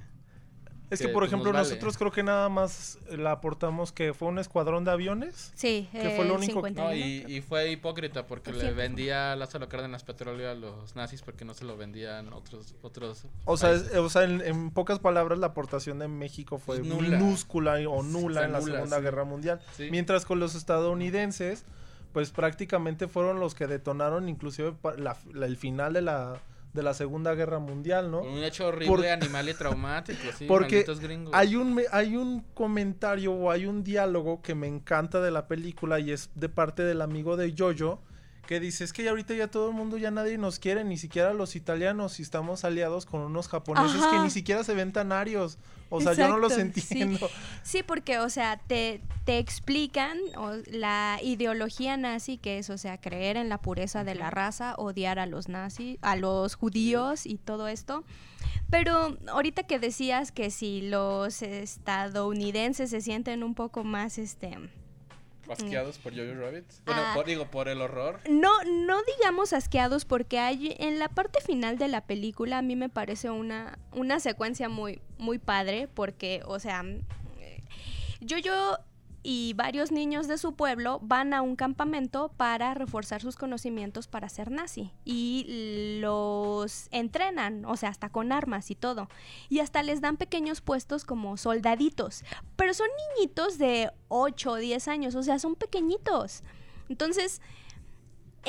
Es 0.91 1.01
que, 1.01 1.07
que, 1.07 1.13
por 1.13 1.23
pues, 1.23 1.29
ejemplo, 1.31 1.53
vale. 1.53 1.65
nosotros 1.69 1.99
creo 1.99 2.11
que 2.11 2.23
nada 2.23 2.49
más 2.49 2.99
la 3.11 3.33
aportamos 3.33 3.93
que 3.93 4.15
fue 4.15 4.29
un 4.29 4.39
escuadrón 4.39 4.85
de 4.85 4.91
aviones. 4.91 5.53
Sí, 5.55 5.89
Que 5.93 6.11
fue 6.17 6.25
lo 6.25 6.37
el 6.37 6.39
único 6.43 6.63
que- 6.63 6.71
No, 6.71 6.89
51. 6.91 6.95
y, 6.95 7.25
y 7.37 7.41
fue 7.43 7.71
hipócrita 7.71 8.27
porque 8.27 8.53
le 8.53 8.73
vendía 8.73 9.37
Lázaro 9.37 9.69
Cárdenas 9.69 10.03
petróleo 10.05 10.51
a 10.51 10.55
los 10.55 10.97
nazis 10.97 11.21
porque 11.23 11.45
no 11.45 11.53
se 11.55 11.65
lo 11.65 11.77
vendían 11.77 12.33
otros 12.33 12.75
otros 12.83 13.25
O 13.45 13.57
sea, 13.57 13.73
es- 13.73 13.95
o 13.95 14.09
sea 14.09 14.25
en, 14.25 14.41
en 14.41 14.71
pocas 14.71 14.99
palabras, 14.99 15.39
la 15.39 15.49
aportación 15.49 15.99
de 15.99 16.09
México 16.09 16.59
fue 16.59 16.79
nula. 16.81 17.19
minúscula 17.19 17.75
o 17.89 18.03
nula 18.03 18.41
sea, 18.41 18.45
en 18.47 18.53
la 18.53 18.61
nula, 18.61 18.73
Segunda 18.77 18.97
sí. 18.97 19.03
Guerra 19.03 19.25
Mundial. 19.25 19.61
Sí. 19.77 19.89
Mientras 19.91 20.25
con 20.25 20.41
los 20.41 20.55
estadounidenses, 20.55 21.65
pues 22.13 22.31
prácticamente 22.31 23.07
fueron 23.09 23.39
los 23.41 23.55
que 23.55 23.67
detonaron 23.67 24.29
inclusive 24.29 24.73
pa- 24.73 24.95
la- 24.97 25.17
la- 25.33 25.47
el 25.47 25.57
final 25.59 25.93
de 25.93 26.03
la, 26.03 26.37
de 26.73 26.83
la 26.83 26.95
Segunda 26.95 27.35
Guerra 27.35 27.59
Mundial, 27.59 28.11
¿no? 28.11 28.21
un 28.21 28.43
hecho 28.45 28.69
horrible, 28.69 28.95
Por- 28.95 29.07
animal 29.07 29.49
y 29.49 29.55
traumático, 29.55 30.19
sí, 30.37 30.45
Porque 30.47 30.85
gringos. 31.01 31.33
Hay 31.35 31.57
un, 31.57 31.81
hay 31.91 32.17
un 32.17 32.43
comentario 32.55 33.33
o 33.33 33.51
hay 33.51 33.67
un 33.67 33.83
diálogo 33.85 34.43
que 34.43 34.55
me 34.55 34.67
encanta 34.67 35.21
de 35.21 35.31
la 35.31 35.49
película 35.49 35.99
y 35.99 36.13
es 36.13 36.31
de 36.35 36.49
parte 36.49 36.83
del 36.85 37.01
amigo 37.03 37.37
de 37.37 37.55
Jojo 37.57 38.03
que 38.49 38.61
dice 38.61 38.83
es 38.83 38.95
que 38.95 39.03
ya 39.03 39.11
ahorita 39.11 39.35
ya 39.35 39.49
todo 39.49 39.69
el 39.69 39.75
mundo 39.75 39.99
ya 39.99 40.11
nadie 40.11 40.39
nos 40.39 40.59
quiere, 40.59 40.83
ni 40.83 40.97
siquiera 40.97 41.35
los 41.35 41.55
italianos 41.55 42.19
y 42.19 42.23
estamos 42.23 42.65
aliados 42.65 43.05
con 43.05 43.21
unos 43.21 43.47
japoneses 43.47 44.03
que 44.07 44.19
ni 44.21 44.31
siquiera 44.31 44.65
se 44.65 44.73
ven 44.73 44.91
tan 44.91 45.13
arios. 45.13 45.59
O 45.91 46.01
sea, 46.01 46.15
yo 46.15 46.29
no 46.29 46.39
los 46.39 46.55
sí. 46.55 46.63
entiendo. 46.63 47.29
Sí, 47.63 47.83
porque, 47.83 48.19
o 48.19 48.31
sea, 48.31 48.59
te, 48.67 49.03
te 49.27 49.37
explican 49.37 50.17
o, 50.39 50.53
la 50.71 51.19
ideología 51.23 51.99
nazi, 51.99 52.39
que 52.39 52.57
es, 52.57 52.71
o 52.71 52.79
sea, 52.79 52.99
creer 52.99 53.37
en 53.37 53.51
la 53.51 53.61
pureza 53.61 54.03
de 54.03 54.15
la 54.15 54.31
raza, 54.31 54.75
odiar 54.79 55.19
a 55.19 55.27
los 55.27 55.51
nazis, 55.51 55.99
a 56.01 56.17
los 56.17 56.55
judíos 56.55 57.27
y 57.27 57.37
todo 57.37 57.69
esto. 57.69 58.03
Pero 58.71 59.19
ahorita 59.29 59.65
que 59.65 59.79
decías 59.79 60.33
que 60.33 60.51
si 60.51 60.89
los 60.89 61.43
estadounidenses 61.43 62.89
se 62.89 63.03
sienten 63.03 63.43
un 63.43 63.55
poco 63.55 63.85
más, 63.85 64.17
este, 64.17 64.57
Asqueados 65.53 65.99
por 65.99 66.13
Jojo 66.15 66.35
Rabbit. 66.41 66.65
Bueno, 66.85 67.01
Ah. 67.05 67.13
por, 67.15 67.27
digo, 67.27 67.47
por 67.51 67.69
el 67.69 67.81
horror. 67.81 68.21
no, 68.29 68.53
no 68.65 68.99
digamos 69.19 69.53
asqueados 69.53 70.05
porque 70.05 70.39
hay 70.39 70.77
en 70.79 70.99
la 70.99 71.09
parte 71.09 71.41
final 71.41 71.79
de 71.79 71.89
la 71.89 72.03
película 72.03 72.59
a 72.59 72.63
mí 72.63 72.77
me 72.77 72.89
parece 72.89 73.31
una, 73.31 73.79
una 73.93 74.21
secuencia 74.21 74.69
muy, 74.69 75.01
muy 75.19 75.39
padre 75.39 75.89
porque, 75.93 76.43
o 76.47 76.59
sea, 76.59 76.85
yo 78.21 78.37
yo 78.39 78.79
y 79.31 79.53
varios 79.53 79.93
niños 79.93 80.27
de 80.27 80.39
su 80.39 80.55
pueblo 80.55 81.01
van 81.03 81.35
a 81.35 81.43
un 81.43 81.55
campamento 81.55 82.31
para 82.39 82.73
reforzar 82.73 83.21
sus 83.21 83.37
conocimientos 83.37 84.09
para 84.09 84.31
ser 84.31 84.51
nazi 84.51 84.91
y 85.05 85.99
los 86.01 86.89
entrenan, 86.93 87.67
o 87.67 87.77
sea, 87.77 87.91
hasta 87.91 88.09
con 88.09 88.33
armas 88.33 88.71
y 88.71 88.75
todo. 88.75 89.11
Y 89.51 89.59
hasta 89.59 89.83
les 89.83 90.01
dan 90.01 90.17
pequeños 90.17 90.63
puestos 90.63 91.05
como 91.05 91.37
soldaditos, 91.37 92.25
pero 92.57 92.73
son 92.73 92.89
niñitos 93.19 93.59
de 93.59 93.91
8 94.09 94.51
o 94.51 94.57
10 94.57 94.89
años, 94.89 95.15
o 95.15 95.23
sea, 95.23 95.39
son 95.39 95.57
pequeñitos. 95.57 96.43
Entonces, 96.89 97.43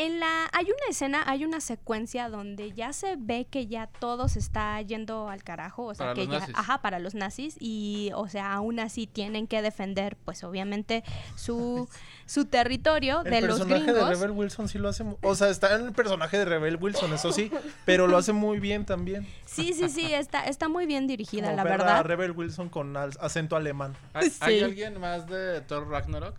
en 0.06 0.20
la 0.20 0.50
hay 0.54 0.66
una 0.66 0.90
escena, 0.90 1.24
hay 1.28 1.46
una 1.46 1.60
secuencia 1.62 2.30
donde 2.30 2.72
ya 2.72 2.94
se 2.94 3.16
ve 3.18 3.46
que 3.50 3.68
ya 3.68 3.88
todo 3.88 4.28
se 4.30 4.40
está 4.40 4.82
yendo 4.82 5.30
al 5.30 5.44
carajo, 5.44 5.86
o 5.86 5.94
sea, 5.94 6.08
Para 6.08 6.14
que 6.16 6.26
los 6.26 6.32
ya, 6.34 6.40
nazis. 6.40 6.56
ajá, 6.58 6.82
para 6.82 7.00
los 7.00 7.16
nazis 7.16 7.56
y 7.60 8.12
o 8.16 8.28
sea, 8.30 8.54
aún 8.54 8.80
así 8.80 9.08
tienen 9.08 9.48
que 9.48 9.62
defender 9.62 10.16
pues 10.24 10.44
obviamente 10.44 11.04
su 11.36 11.88
su 12.26 12.46
territorio 12.46 13.24
El 13.26 13.32
de 13.32 13.42
los 13.42 13.60
personaje 13.60 13.84
gringos. 13.92 14.08
de 14.10 14.16
Rebel 14.16 14.32
Wilson 14.32 14.68
sí 14.70 14.78
lo 14.78 14.90
hace. 14.90 15.04
O 15.22 15.36
sea, 15.36 15.50
está 15.50 15.76
en 15.76 15.86
el 15.88 15.92
personaje 15.94 16.38
de 16.38 16.46
Rebel 16.46 16.78
Wilson, 16.80 17.12
eso 17.14 17.32
sí, 17.32 17.52
pero 17.86 18.08
lo 18.08 18.18
hace 18.18 18.34
muy 18.34 18.60
bien 18.60 18.86
también. 18.86 19.28
Sí, 19.46 19.74
sí, 19.74 19.90
sí, 19.90 20.14
está 20.14 20.44
está 20.46 20.70
muy 20.70 20.86
bien 20.86 21.08
dirigida, 21.08 21.46
Como 21.46 21.58
la 21.58 21.64
ver 21.64 21.74
a 21.74 21.78
verdad. 21.78 22.06
Rebel 22.06 22.32
Wilson 22.32 22.70
con 22.70 22.96
acento 22.96 23.56
alemán. 23.56 23.96
¿Hay, 24.14 24.62
alguien 24.62 25.00
más 25.00 25.28
de 25.28 25.62
Thor 25.62 25.90
Ragnarok? 25.90 26.36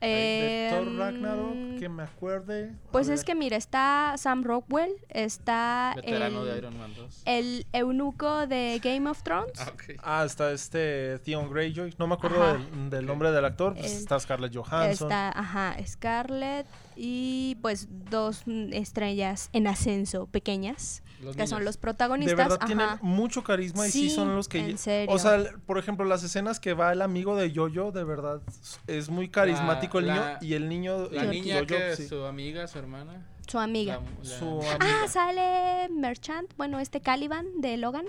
De 0.00 0.68
Thor 0.70 0.86
Em, 0.88 0.98
Ragnarok, 0.98 1.78
que 1.78 1.88
me 1.88 2.02
acuerde. 2.04 2.72
Pues 2.92 3.08
es 3.08 3.24
que 3.24 3.34
mira, 3.34 3.56
está 3.56 4.14
Sam 4.16 4.44
Rockwell, 4.44 4.92
está 5.08 5.92
Veterano 5.96 6.42
el, 6.42 6.50
de 6.52 6.58
Iron 6.58 6.78
Man 6.78 6.94
2. 6.94 7.22
el 7.24 7.66
eunuco 7.72 8.46
de 8.46 8.80
Game 8.82 9.08
of 9.10 9.22
Thrones. 9.22 9.52
Ah. 9.58 9.72
Ah, 10.02 10.24
está 10.24 10.52
este 10.52 11.18
Theon 11.20 11.50
Greyjoy. 11.52 11.94
No 11.98 12.06
me 12.06 12.14
acuerdo 12.14 12.52
del, 12.52 12.90
del 12.90 13.06
nombre 13.06 13.30
del 13.32 13.44
actor. 13.44 13.74
Pues 13.74 13.92
El- 13.92 13.98
está 13.98 14.18
Scarlett 14.20 14.54
Johansson. 14.54 15.08
Está, 15.08 15.28
ajá, 15.38 15.76
Scarlett 15.86 16.66
y 16.96 17.56
pues 17.62 17.88
dos 18.10 18.42
estrellas 18.72 19.50
en 19.52 19.66
ascenso 19.66 20.26
pequeñas, 20.26 21.02
Los 21.20 21.36
que 21.36 21.46
son 21.46 21.58
niños. 21.58 21.66
los 21.66 21.74
De 21.76 21.80
protagonistas. 21.80 22.36
verdad 22.36 22.58
ajá. 22.60 22.66
tienen 22.66 22.88
mucho 23.02 23.42
carisma 23.42 23.86
y 23.86 23.90
sí, 23.90 24.08
Sí, 24.08 24.14
son 24.14 24.34
los 24.36 24.48
que... 24.48 24.58
en 24.60 24.78
serio. 24.78 25.14
O 25.14 25.18
sea, 25.18 25.34
el- 25.36 25.58
por 25.66 25.78
ejemplo, 25.78 26.04
las 26.04 26.22
escenas 26.22 26.60
que 26.60 26.74
va 26.74 26.92
el 26.92 27.02
amigo 27.02 27.34
de 27.36 27.50
Yoyo, 27.52 27.90
de 27.92 28.04
verdad, 28.04 28.40
es 28.86 29.08
muy 29.10 29.28
carismático 29.28 29.98
el 29.98 30.06
La- 30.06 30.14
niño. 30.14 30.24
la- 30.26 30.38
Y 30.44 30.54
el 30.54 30.68
niño... 30.68 31.08
La 31.10 31.22
el 31.22 31.30
niña 31.30 31.54
Yoyo, 31.56 31.66
que 31.66 31.90
es 31.92 31.96
sí. 31.96 32.08
su 32.08 32.24
amiga, 32.24 32.66
su 32.68 32.78
hermana. 32.78 33.26
Su 33.46 33.58
amiga. 33.58 34.00
La- 34.22 34.28
la- 34.30 34.38
Su 34.38 34.60
Ah, 34.70 34.74
amiga. 34.80 35.08
sale 35.08 35.88
Merchant, 35.90 36.52
bueno, 36.56 36.78
este 36.80 37.00
Caliban 37.00 37.60
de 37.60 37.76
Logan. 37.78 38.04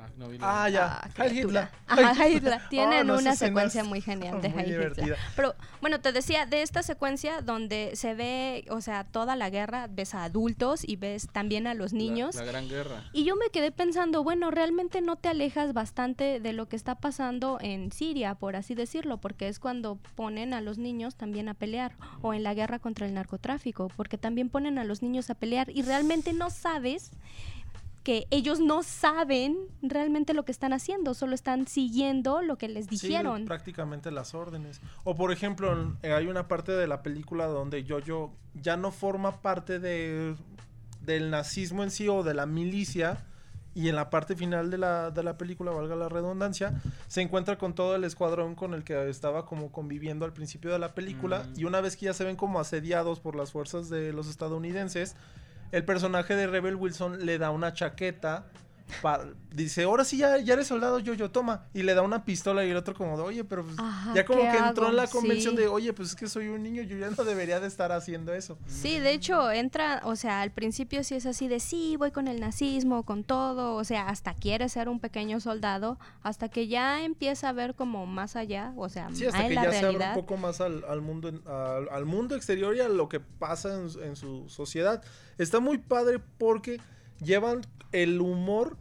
Ah, 0.00 0.08
no 0.16 0.28
vi 0.28 0.38
la- 0.38 0.64
Ah, 0.64 0.68
ya. 0.68 1.00
Ah, 1.02 1.10
Heil. 1.24 1.38
Hitler. 1.38 1.68
Ajá, 1.86 2.00
Heil 2.12 2.20
Heil 2.22 2.36
Hitler. 2.36 2.60
Tienen 2.70 3.00
Oh, 3.10 3.14
no, 3.14 3.18
una 3.18 3.34
secuencia 3.34 3.82
muy 3.84 4.00
genial 4.00 4.40
de 4.40 4.48
muy 4.50 4.58
Heil 4.62 4.70
Hitler. 4.72 4.94
divertida. 4.94 5.16
Pero 5.34 5.54
bueno, 5.80 6.00
te 6.00 6.12
decía, 6.12 6.46
de 6.46 6.62
esta 6.62 6.82
secuencia 6.82 7.40
donde 7.42 7.90
se 7.94 8.14
ve, 8.14 8.64
o 8.70 8.80
sea, 8.80 9.04
toda 9.04 9.34
la 9.36 9.50
guerra, 9.50 9.88
ves 9.90 10.14
a 10.14 10.24
adultos 10.24 10.82
y 10.86 10.96
ves 10.96 11.28
también 11.32 11.66
a 11.66 11.74
los 11.74 11.92
la- 11.92 11.98
niños. 11.98 12.34
La, 12.36 12.44
Gran 12.44 12.68
Guerra. 12.68 13.04
Y 13.12 13.24
yo 13.24 13.34
me 13.36 13.50
quedé 13.50 13.72
pensando, 13.72 14.22
bueno, 14.22 14.50
realmente 14.50 15.00
no 15.00 15.16
te 15.16 15.28
alejas 15.28 15.72
bastante 15.72 16.38
de 16.40 16.52
lo 16.52 16.68
que 16.68 16.76
está 16.76 16.94
pasando 16.94 17.58
en 17.60 17.90
Siria, 17.92 18.34
por 18.36 18.54
así 18.56 18.74
decirlo, 18.74 19.18
porque 19.18 19.48
es 19.48 19.58
cuando 19.58 19.96
ponen 20.14 20.54
a 20.54 20.60
los 20.60 20.78
niños 20.78 21.16
también 21.16 21.48
a 21.48 21.54
pelear, 21.54 21.96
o 22.22 22.34
en 22.34 22.42
la 22.42 22.54
guerra 22.54 22.78
contra 22.78 23.06
el 23.06 23.14
narcotráfico, 23.14 23.88
porque 23.96 24.18
también 24.18 24.48
ponen 24.48 24.78
a 24.78 24.84
los 24.84 25.02
niños 25.02 25.30
a 25.30 25.34
pelear 25.34 25.70
y 25.70 25.82
realmente 25.82 26.32
no 26.32 26.50
sabes 26.50 27.10
que 28.08 28.26
ellos 28.30 28.58
no 28.58 28.82
saben 28.82 29.58
realmente 29.82 30.32
lo 30.32 30.46
que 30.46 30.50
están 30.50 30.72
haciendo, 30.72 31.12
solo 31.12 31.34
están 31.34 31.66
siguiendo 31.66 32.40
lo 32.40 32.56
que 32.56 32.66
les 32.66 32.86
Sí, 32.86 32.92
dijeron. 32.92 33.44
prácticamente 33.44 34.10
las 34.10 34.32
órdenes. 34.32 34.80
O 35.04 35.14
por 35.14 35.30
ejemplo, 35.30 35.94
eh, 36.02 36.14
hay 36.14 36.26
una 36.26 36.48
parte 36.48 36.72
de 36.72 36.86
la 36.86 37.02
película 37.02 37.44
donde 37.44 37.84
Jojo 37.86 38.32
ya 38.54 38.78
no 38.78 38.92
forma 38.92 39.42
parte 39.42 39.78
de, 39.78 40.34
del 41.02 41.28
nazismo 41.30 41.82
en 41.82 41.90
sí 41.90 42.08
o 42.08 42.22
de 42.22 42.32
la 42.32 42.46
milicia. 42.46 43.26
Y 43.74 43.90
en 43.90 43.94
la 43.96 44.08
parte 44.08 44.34
final 44.34 44.70
de 44.70 44.78
la, 44.78 45.10
de 45.10 45.22
la 45.22 45.36
película, 45.36 45.70
valga 45.70 45.94
la 45.94 46.08
redundancia, 46.08 46.80
se 47.08 47.20
encuentra 47.20 47.58
con 47.58 47.74
todo 47.74 47.94
el 47.94 48.04
escuadrón 48.04 48.54
con 48.54 48.72
el 48.72 48.84
que 48.84 49.10
estaba 49.10 49.44
como 49.44 49.70
conviviendo 49.70 50.24
al 50.24 50.32
principio 50.32 50.72
de 50.72 50.78
la 50.78 50.94
película. 50.94 51.40
Mm. 51.44 51.60
Y 51.60 51.64
una 51.64 51.82
vez 51.82 51.94
que 51.98 52.06
ya 52.06 52.14
se 52.14 52.24
ven 52.24 52.36
como 52.36 52.58
asediados 52.58 53.20
por 53.20 53.36
las 53.36 53.52
fuerzas 53.52 53.90
de 53.90 54.14
los 54.14 54.28
estadounidenses, 54.28 55.14
el 55.72 55.84
personaje 55.84 56.34
de 56.34 56.46
Rebel 56.46 56.76
Wilson 56.76 57.24
le 57.26 57.38
da 57.38 57.50
una 57.50 57.72
chaqueta. 57.72 58.46
Dice, 59.54 59.84
ahora 59.84 60.04
sí 60.04 60.16
ya, 60.18 60.38
ya 60.38 60.54
eres 60.54 60.66
soldado, 60.66 60.98
yo, 60.98 61.14
yo, 61.14 61.30
toma. 61.30 61.66
Y 61.74 61.82
le 61.82 61.94
da 61.94 62.02
una 62.02 62.24
pistola 62.24 62.64
y 62.64 62.70
el 62.70 62.76
otro 62.76 62.94
como 62.94 63.16
de, 63.16 63.22
oye, 63.22 63.44
pero 63.44 63.64
pues, 63.64 63.78
Ajá, 63.78 64.14
ya 64.14 64.24
como 64.24 64.42
¿qué 64.42 64.50
que 64.50 64.58
entró 64.58 64.88
en 64.88 64.96
la 64.96 65.06
convención 65.06 65.54
Sí. 65.54 65.62
de, 65.62 65.68
oye, 65.68 65.92
pues 65.92 66.10
es 66.10 66.14
que 66.16 66.28
soy 66.28 66.48
un 66.48 66.62
niño, 66.62 66.82
yo 66.82 66.96
ya 66.96 67.10
no 67.10 67.24
debería 67.24 67.60
de 67.60 67.66
estar 67.66 67.92
haciendo 67.92 68.32
eso. 68.34 68.58
Sí, 68.66 68.98
de 68.98 69.12
hecho 69.12 69.50
entra, 69.50 70.00
o 70.04 70.16
sea, 70.16 70.42
al 70.42 70.50
principio 70.52 71.02
sí 71.04 71.14
es 71.14 71.26
así 71.26 71.48
de 71.48 71.60
sí, 71.60 71.96
voy 71.96 72.10
con 72.10 72.28
el 72.28 72.40
nazismo, 72.40 73.04
con 73.04 73.24
todo, 73.24 73.74
o 73.74 73.84
sea, 73.84 74.08
hasta 74.08 74.34
quiere 74.34 74.68
ser 74.68 74.88
un 74.88 75.00
pequeño 75.00 75.40
soldado, 75.40 75.98
hasta 76.22 76.48
que 76.48 76.68
ya 76.68 77.02
empieza 77.02 77.48
a 77.48 77.52
ver 77.52 77.74
como 77.74 78.06
más 78.06 78.36
allá, 78.36 78.72
o 78.76 78.88
sea, 78.88 79.08
Sí, 79.12 79.26
hasta 79.26 79.48
que 79.48 79.54
la 79.54 79.64
ya 79.64 79.72
se 79.72 79.86
abre 79.86 80.08
un 80.08 80.14
poco 80.14 80.36
más 80.36 80.60
al, 80.60 80.84
al 80.88 81.00
mundo 81.00 81.28
al, 81.46 81.88
al 81.90 82.04
mundo 82.04 82.34
exterior 82.36 82.74
y 82.76 82.80
a 82.80 82.88
lo 82.88 83.08
que 83.08 83.20
pasa 83.20 83.74
en 83.74 84.16
su 84.16 84.48
sociedad. 84.48 85.02
Está 85.38 85.60
muy 85.60 85.78
padre 85.78 86.18
porque 86.18 86.80
llevan 87.22 87.62
el 87.92 88.20
humor 88.20 88.76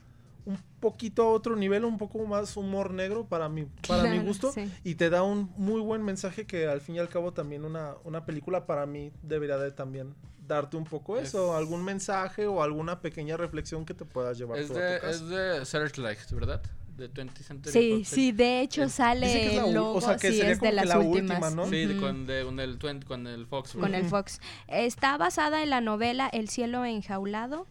un 0.45 0.57
poquito 0.79 1.23
a 1.23 1.29
otro 1.31 1.55
nivel, 1.55 1.83
un 1.85 1.97
poco 1.97 2.19
más 2.25 2.55
humor 2.55 2.91
negro 2.93 3.25
para 3.25 3.49
mi, 3.49 3.65
para 3.87 4.03
mi 4.03 4.09
Claro, 4.11 4.23
gusto. 4.23 4.51
sí. 4.51 4.71
Y 4.83 4.95
te 4.95 5.09
da 5.09 5.23
un 5.23 5.51
muy 5.57 5.81
buen 5.81 6.03
mensaje 6.03 6.45
que 6.45 6.67
al 6.67 6.79
fin 6.81 6.95
y 6.95 6.99
al 6.99 7.09
cabo 7.09 7.33
también 7.33 7.65
una, 7.65 7.95
una 8.05 8.25
película 8.25 8.65
para 8.65 8.85
mí 8.85 9.11
debería 9.23 9.57
de 9.57 9.71
también 9.71 10.13
darte 10.47 10.77
un 10.77 10.85
poco 10.85 11.17
eso, 11.17 11.51
Es- 11.51 11.57
algún 11.57 11.83
mensaje 11.83 12.47
o 12.47 12.63
alguna 12.63 13.01
pequeña 13.01 13.35
reflexión 13.35 13.85
que 13.85 13.93
te 13.93 14.05
puedas 14.05 14.37
llevar 14.37 14.59
Es 14.59 14.67
tú 14.67 14.77
a 14.77 14.81
de, 14.81 14.95
tu 14.95 15.01
casa. 15.01 15.09
es 15.11 15.27
de 15.29 15.65
Searchlight, 15.65 16.31
¿verdad? 16.31 16.61
De 16.95 17.11
20th 17.13 17.43
Century 17.43 17.71
Sí, 17.73 17.91
Fox. 17.97 18.07
sí, 18.07 18.31
de 18.31 18.61
hecho 18.61 18.87
sale 18.89 19.57
el 19.57 19.73
logo, 19.73 19.95
o 19.95 20.01
sea, 20.01 20.15
que 20.15 20.31
sí, 20.31 20.37
sería 20.37 20.53
es 20.53 20.59
como 20.59 20.69
de 20.71 20.75
las 20.77 20.87
la 20.87 20.99
últimas. 20.99 21.37
última, 21.37 21.49
¿no? 21.49 21.69
Sí, 21.69 21.85
Ujú. 21.87 21.99
con, 22.01 22.25
de- 22.25 22.43
con 22.45 22.59
el, 22.61 22.79
con 23.05 23.27
el 23.27 23.45
Fox. 23.45 23.73
con 23.73 23.93
el. 23.93 24.05
Fox. 24.05 24.39
Está 24.67 25.17
basada 25.17 25.61
en 25.61 25.69
la 25.69 25.81
novela 25.81 26.27
El 26.29 26.47
cielo 26.49 26.85
enjaulado 26.85 27.67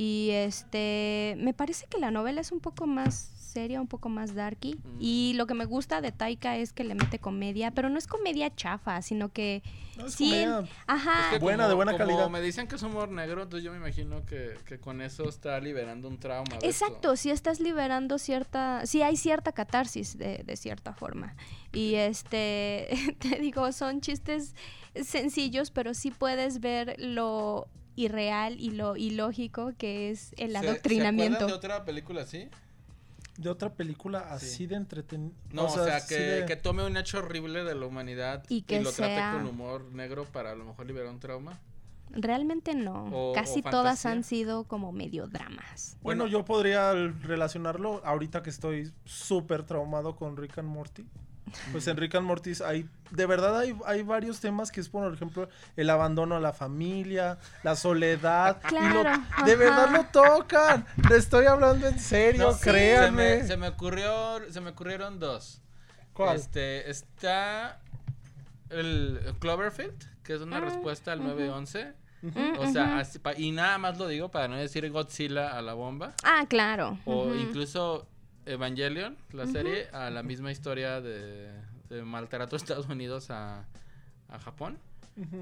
Y 0.00 0.30
este, 0.30 1.34
me 1.40 1.52
parece 1.54 1.86
que 1.88 1.98
la 1.98 2.12
novela 2.12 2.40
es 2.40 2.52
un 2.52 2.60
poco 2.60 2.86
más 2.86 3.32
seria, 3.36 3.80
un 3.80 3.88
poco 3.88 4.08
más 4.08 4.32
darky. 4.32 4.74
Mm. 4.76 4.96
Y 5.00 5.32
lo 5.34 5.48
que 5.48 5.54
me 5.54 5.64
gusta 5.64 6.00
de 6.00 6.12
Taika 6.12 6.56
es 6.56 6.72
que 6.72 6.84
le 6.84 6.94
mete 6.94 7.18
comedia, 7.18 7.72
pero 7.72 7.88
no 7.88 7.98
es 7.98 8.06
comedia 8.06 8.54
chafa, 8.54 9.02
sino 9.02 9.30
que 9.32 9.60
No, 9.96 10.06
es 10.06 10.14
sí, 10.14 10.26
comedia. 10.30 10.68
ajá. 10.86 11.20
Es 11.24 11.32
que 11.32 11.38
Buena, 11.40 11.64
como- 11.64 11.68
de 11.70 11.74
buena 11.74 11.92
como 11.92 12.04
calidad. 12.04 12.30
me 12.30 12.40
dicen 12.40 12.68
que 12.68 12.76
es 12.76 12.82
humor 12.84 13.08
negro, 13.08 13.42
entonces 13.42 13.64
yo 13.64 13.72
me 13.72 13.78
imagino 13.78 14.24
que, 14.24 14.54
que 14.66 14.78
con 14.78 15.00
eso 15.00 15.28
está 15.28 15.58
liberando 15.58 16.06
un 16.06 16.18
trauma. 16.20 16.58
Exacto, 16.62 17.16
si 17.16 17.30
estás 17.30 17.58
liberando 17.58 18.18
cierta, 18.18 18.86
sí 18.86 19.02
hay 19.02 19.16
cierta 19.16 19.50
catarsis 19.50 20.16
de, 20.16 20.44
de 20.44 20.56
cierta 20.56 20.92
forma. 20.92 21.34
Y 21.72 21.94
este, 21.96 22.88
te 23.18 23.40
digo, 23.40 23.72
son 23.72 24.00
chistes 24.00 24.54
sencillos, 25.02 25.72
pero 25.72 25.92
sí 25.94 26.12
puedes 26.12 26.60
ver 26.60 26.94
lo 26.98 27.66
irreal 27.98 28.58
y 28.60 28.70
lo 28.70 28.96
ilógico 28.96 29.72
que 29.76 30.10
es 30.10 30.34
el 30.38 30.52
¿Se- 30.52 30.58
adoctrinamiento. 30.58 31.38
¿Se 31.38 31.44
acuerdan 31.44 31.60
de 31.60 31.66
otra 31.68 31.84
película 31.84 32.22
así? 32.22 32.48
De 33.36 33.48
otra 33.50 33.72
película 33.72 34.18
así 34.32 34.46
Sí. 34.46 34.66
de 34.66 34.76
entretenimiento. 34.76 35.38
No, 35.52 35.66
o 35.66 35.68
sea, 35.84 36.04
que, 36.06 36.14
de- 36.16 36.46
que 36.46 36.56
tome 36.56 36.84
un 36.84 36.96
hecho 36.96 37.18
horrible 37.18 37.62
de 37.64 37.74
la 37.74 37.86
humanidad 37.86 38.44
Y 38.48 38.62
que 38.62 38.80
lo 38.80 38.90
trate 38.92 39.36
con 39.38 39.46
humor 39.46 39.84
negro 39.92 40.24
para 40.24 40.52
a 40.52 40.54
lo 40.54 40.64
mejor 40.64 40.86
liberar 40.86 41.08
un 41.12 41.20
trauma. 41.20 41.58
Realmente 42.10 42.74
no, 42.74 43.04
O- 43.12 43.32
casi 43.34 43.60
o 43.64 43.70
todas 43.70 44.06
han 44.06 44.24
sido 44.24 44.64
como 44.64 44.92
medio 44.92 45.26
dramas. 45.28 45.96
Bueno, 46.02 46.24
Bueno. 46.24 46.26
yo 46.26 46.44
podría 46.44 46.92
relacionarlo 46.94 48.00
ahorita 48.04 48.42
que 48.42 48.50
estoy 48.50 48.90
súper 49.04 49.62
traumado 49.64 50.16
con 50.16 50.36
Rick 50.36 50.58
and 50.58 50.68
Morty. 50.68 51.04
Pues 51.72 51.86
en 51.88 51.96
Rick 51.96 52.14
and 52.14 52.28
hay, 52.66 52.88
de 53.10 53.26
verdad 53.26 53.58
hay, 53.58 53.74
hay 53.86 54.02
varios 54.02 54.40
temas 54.40 54.70
que 54.70 54.80
es, 54.80 54.88
por 54.88 55.12
ejemplo, 55.12 55.48
el 55.76 55.90
abandono 55.90 56.36
a 56.36 56.40
la 56.40 56.52
familia, 56.52 57.38
la 57.62 57.76
soledad. 57.76 58.60
y 58.70 58.74
lo- 58.74 59.02
Claro, 59.02 59.22
de 59.46 59.56
verdad 59.56 59.90
lo 59.90 60.04
tocan. 60.06 60.86
Le 61.08 61.16
estoy 61.16 61.46
hablando 61.46 61.86
en 61.86 61.98
serio, 61.98 62.48
No, 62.48 62.52
Se 62.52 62.70
créanme. 62.70 63.36
me, 63.40 63.46
se 63.46 63.56
me 63.56 63.68
ocurrió, 63.68 64.40
se 64.50 64.60
me 64.60 64.70
ocurrieron 64.70 65.18
dos. 65.18 65.60
¿Cuál? 66.12 66.36
Este, 66.36 66.90
está 66.90 67.80
el 68.70 69.20
Cloverfield, 69.38 69.94
que 70.22 70.34
es 70.34 70.40
una 70.40 70.58
Ah, 70.58 70.60
respuesta 70.60 71.12
al 71.12 71.20
ujú. 71.20 71.28
911. 71.28 71.92
Mm, 72.20 72.58
O 72.58 72.72
sea, 72.72 72.84
ujú. 72.84 72.94
así 72.98 73.18
pa- 73.20 73.34
y 73.38 73.52
nada 73.52 73.78
más 73.78 73.96
lo 73.96 74.08
digo 74.08 74.28
para 74.30 74.48
no 74.48 74.56
decir 74.56 74.90
Godzilla 74.90 75.56
a 75.56 75.62
la 75.62 75.74
bomba. 75.74 76.14
Ah, 76.24 76.44
claro. 76.48 76.98
O 77.04 77.32
incluso 77.34 78.08
Evangelion, 78.52 79.16
la 79.32 79.46
serie, 79.46 79.88
a 79.92 80.10
la 80.10 80.22
misma 80.22 80.50
historia 80.50 81.00
de, 81.00 81.50
de 81.88 82.02
maltrato 82.02 82.56
de 82.56 82.62
Estados 82.62 82.88
Unidos 82.88 83.30
a, 83.30 83.66
a 84.28 84.38
Japón. 84.38 84.78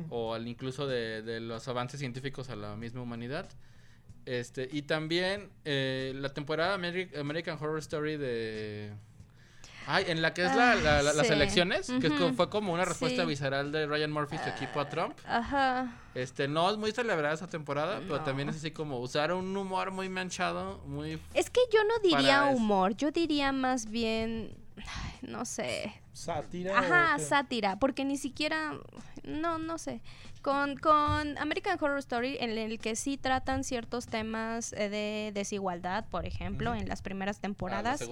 O 0.09 0.33
al 0.33 0.49
incluso 0.49 0.87
de, 0.87 1.21
de 1.21 1.39
los 1.39 1.69
avances 1.69 2.01
científicos 2.01 2.49
a 2.49 2.57
la 2.57 2.77
misma 2.77 3.03
humanidad. 3.03 3.47
Este, 4.25 4.69
y 4.73 4.83
también 4.83 5.51
eh, 5.67 6.15
la 6.17 6.33
temporada 6.33 6.79
Ameri- 6.79 7.15
American 7.19 7.59
Horror 7.61 7.79
Story 7.81 8.17
de... 8.17 8.93
Ay, 9.87 10.05
en 10.09 10.21
la 10.21 10.35
que 10.35 10.45
es 10.45 10.55
la, 10.55 10.75
la- 10.75 11.03
la- 11.03 11.13
las 11.13 11.31
Ah, 11.31 11.33
elecciones, 11.35 11.87
que 12.01 12.11
fue 12.37 12.51
como 12.51 12.73
una 12.73 12.85
respuesta 12.85 13.23
Sí. 13.23 13.29
visceral 13.29 13.71
de 13.73 13.87
Ryan 13.87 14.11
Murphy 14.11 14.37
y 14.37 14.39
su 14.41 14.49
equipo 14.49 14.81
a 14.81 14.89
Trump. 14.89 15.17
Ajá. 15.27 15.93
Este, 16.15 16.49
no 16.49 16.71
es 16.71 16.77
muy 16.77 16.93
celebrada 16.93 17.35
esa 17.35 17.47
temporada, 17.49 18.01
pero 18.01 18.21
también 18.23 18.49
es 18.49 18.57
así 18.57 18.71
como 18.73 18.99
usar 18.99 19.33
un 19.33 19.57
humor 19.57 19.91
muy 19.93 20.09
manchado, 20.09 20.79
muy... 20.87 21.21
Es 21.35 21.51
que 21.51 21.61
yo 21.73 21.81
no 21.85 21.99
diría 22.03 22.49
eso. 22.51 22.57
humor, 22.57 22.97
yo 22.97 23.11
diría 23.13 23.53
más 23.53 23.87
bien, 23.91 24.57
ay, 24.79 25.19
no 25.23 25.45
sé, 25.45 25.93
¿Sátira? 26.17 26.79
Ajá, 26.79 27.19
sátira, 27.19 27.79
porque 27.79 28.03
ni 28.05 28.17
siquiera, 28.17 28.73
no, 29.23 29.59
no 29.59 29.77
sé. 29.77 30.01
Con, 30.41 30.77
con 30.79 31.37
American 31.39 31.77
Horror 31.79 31.99
Story, 31.99 32.39
en 32.41 32.57
el 32.57 32.79
que 32.79 32.97
sí 32.97 33.17
tratan 33.19 33.65
ciertos 33.65 34.07
temas 34.07 34.73
eh, 34.73 34.89
de 34.89 35.33
desigualdad, 35.35 36.07
por 36.09 36.25
ejemplo, 36.25 36.75
en 36.75 36.89
las 36.89 37.03
primeras 37.03 37.37
Ah, 37.37 37.39
la 37.39 37.43
temporadas. 37.43 38.09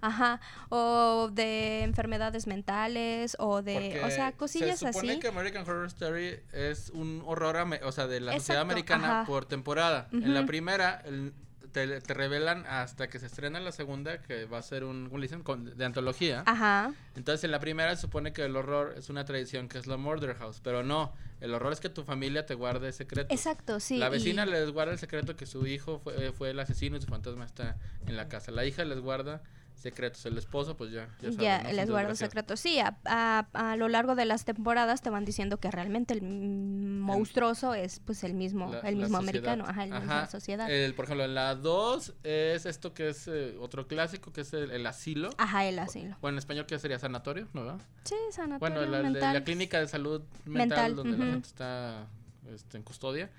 Ajá, 0.00 0.40
o 0.70 1.28
de 1.30 1.82
enfermedades 1.82 2.46
mentales, 2.46 3.36
o 3.38 3.62
de, 3.62 3.74
Porque 3.74 4.00
o 4.04 4.10
sea, 4.10 4.32
cosillas 4.32 4.78
se 4.80 4.88
supone 4.92 5.12
así. 5.12 5.20
que 5.20 5.28
American 5.28 5.62
Horror 5.68 5.86
Story 5.86 6.40
es 6.52 6.90
un 6.90 7.22
horror, 7.24 7.56
o 7.84 7.92
sea, 7.92 8.06
de 8.08 8.18
la 8.20 8.32
sociedad 8.32 8.62
americana 8.62 9.20
ajá. 9.20 9.26
por 9.26 9.44
temporada. 9.44 10.08
En 10.10 10.34
la 10.34 10.44
primera 10.46 11.02
el- 11.04 11.32
te, 11.74 12.00
te 12.00 12.14
revelan 12.14 12.64
hasta 12.66 13.08
que 13.08 13.18
se 13.18 13.26
estrena 13.26 13.58
la 13.60 13.72
segunda, 13.72 14.22
que 14.22 14.46
va 14.46 14.58
a 14.58 14.62
ser 14.62 14.84
un, 14.84 15.06
¿cómo 15.06 15.18
le 15.18 15.24
dicen? 15.26 15.42
Con- 15.42 15.76
de 15.76 15.84
antología. 15.84 16.44
Ajá, 16.46 16.94
Entonces, 17.16 17.44
en 17.44 17.50
la 17.50 17.58
primera 17.60 17.94
se 17.96 18.00
supone 18.02 18.32
que 18.32 18.44
el 18.44 18.54
horror 18.56 18.94
es 18.96 19.10
una 19.10 19.24
tradición 19.24 19.68
que 19.68 19.78
es 19.78 19.86
la 19.86 19.96
Murder 19.96 20.34
House, 20.36 20.60
pero 20.62 20.82
no, 20.84 21.12
el 21.40 21.52
horror 21.52 21.72
es 21.72 21.80
que 21.80 21.88
tu 21.90 22.04
familia 22.04 22.46
te 22.46 22.54
guarde 22.54 22.92
secretos. 22.92 23.30
exacto, 23.36 23.80
sí. 23.80 23.98
la 23.98 24.06
y- 24.06 24.10
vecina 24.12 24.46
les 24.46 24.70
guarda 24.70 24.92
el 24.92 24.98
secreto 24.98 25.36
que 25.36 25.46
su 25.46 25.66
hijo 25.66 25.98
fue, 25.98 26.32
fue 26.32 26.50
el 26.50 26.60
asesino 26.60 26.96
y 26.96 27.00
su 27.02 27.08
fantasma 27.08 27.44
está 27.44 27.76
en 28.06 28.16
la 28.16 28.28
casa. 28.28 28.52
La 28.52 28.64
hija 28.64 28.84
les 28.84 29.00
guarda 29.00 29.42
secretos. 29.74 30.24
El 30.26 30.38
esposo, 30.38 30.76
pues 30.76 30.90
ya. 30.92 31.08
Ya, 31.20 31.30
Ya, 31.30 31.30
sabe, 31.30 31.42
¿no? 31.42 31.68
les 31.68 31.76
desgraciados. 31.76 32.18
secretos. 32.18 32.60
Sí, 32.60 32.78
a, 32.80 32.96
a- 33.04 33.46
a 33.52 33.76
lo 33.76 33.88
largo 33.88 34.14
de 34.14 34.24
las 34.24 34.44
temporadas 34.44 35.02
te 35.02 35.10
van 35.10 35.24
diciendo 35.24 35.58
que 35.58 35.70
realmente 35.70 36.14
el 36.14 36.22
monstruoso 36.22 37.74
es 37.74 38.00
pues 38.00 38.24
el 38.24 38.34
mismo, 38.34 38.70
La- 38.72 38.80
el 38.80 38.96
la 38.98 39.02
mismo 39.02 39.18
americano, 39.18 39.64
ajá, 39.66 39.84
el 39.84 39.90
mismo 39.92 40.12
Ajá. 40.12 40.26
sociedad. 40.26 40.70
El, 40.70 40.94
por 40.94 41.04
ejemplo, 41.06 41.24
en 41.24 41.34
la 41.34 41.54
2 41.54 42.14
es 42.22 42.66
esto 42.66 42.94
que 42.94 43.08
es 43.10 43.28
eh, 43.28 43.56
otro 43.60 43.86
clásico, 43.86 44.32
que 44.32 44.40
es 44.42 44.52
el, 44.54 44.70
el 44.70 44.86
asilo. 44.86 45.30
Ajá, 45.38 45.64
el 45.66 45.78
asilo. 45.78 46.16
Bueno, 46.20 46.36
en 46.36 46.38
español, 46.38 46.66
¿qué 46.66 46.78
sería? 46.78 46.98
¿Sanatorio? 46.98 47.48
¿No? 47.52 47.64
verdad? 47.64 47.80
Sí, 48.04 48.16
sanatorio 48.30 48.58
Bueno, 48.58 48.90
la, 48.90 49.02
la- 49.02 49.10
mental. 49.10 49.34
la 49.34 49.44
clínica 49.44 49.80
de 49.80 49.88
salud 49.88 50.22
mental, 50.44 50.92
Mental, 50.94 50.96
donde 50.96 51.18
la 51.18 51.24
gente 51.32 51.48
está 51.48 52.06
este, 52.52 52.76
en 52.78 52.82
custodia. 52.82 53.30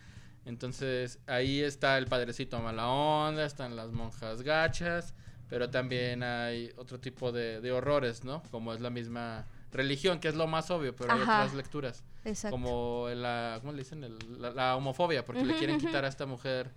Entonces, 0.45 1.19
ahí 1.25 1.61
está 1.61 1.97
el 1.97 2.05
padrecito 2.05 2.59
mala 2.61 2.87
onda, 2.87 3.45
están 3.45 3.75
las 3.75 3.91
monjas 3.91 4.43
gachas, 4.43 5.15
pero 5.49 5.69
también 5.69 6.23
hay 6.23 6.71
otro 6.77 6.99
tipo 6.99 7.31
de, 7.31 7.61
de 7.61 7.71
horrores, 7.71 8.23
¿no? 8.23 8.41
Como 8.51 8.73
es 8.73 8.81
la 8.81 8.89
misma 8.89 9.45
religión, 9.71 10.19
que 10.19 10.27
es 10.29 10.35
lo 10.35 10.47
más 10.47 10.71
obvio, 10.71 10.95
pero 10.95 11.13
hay 11.13 11.21
otras 11.21 11.53
lecturas. 11.53 12.03
Exacto. 12.23 12.55
Como 12.55 13.07
la, 13.13 13.57
¿cómo 13.61 13.71
le 13.73 13.79
dicen? 13.79 14.03
El- 14.03 14.17
la, 14.41 14.51
la 14.51 14.75
homofobia, 14.75 15.23
porque 15.25 15.43
le 15.45 15.55
quieren 15.57 15.77
quitar 15.79 16.05
a 16.05 16.07
esta 16.07 16.25
mujer 16.25 16.71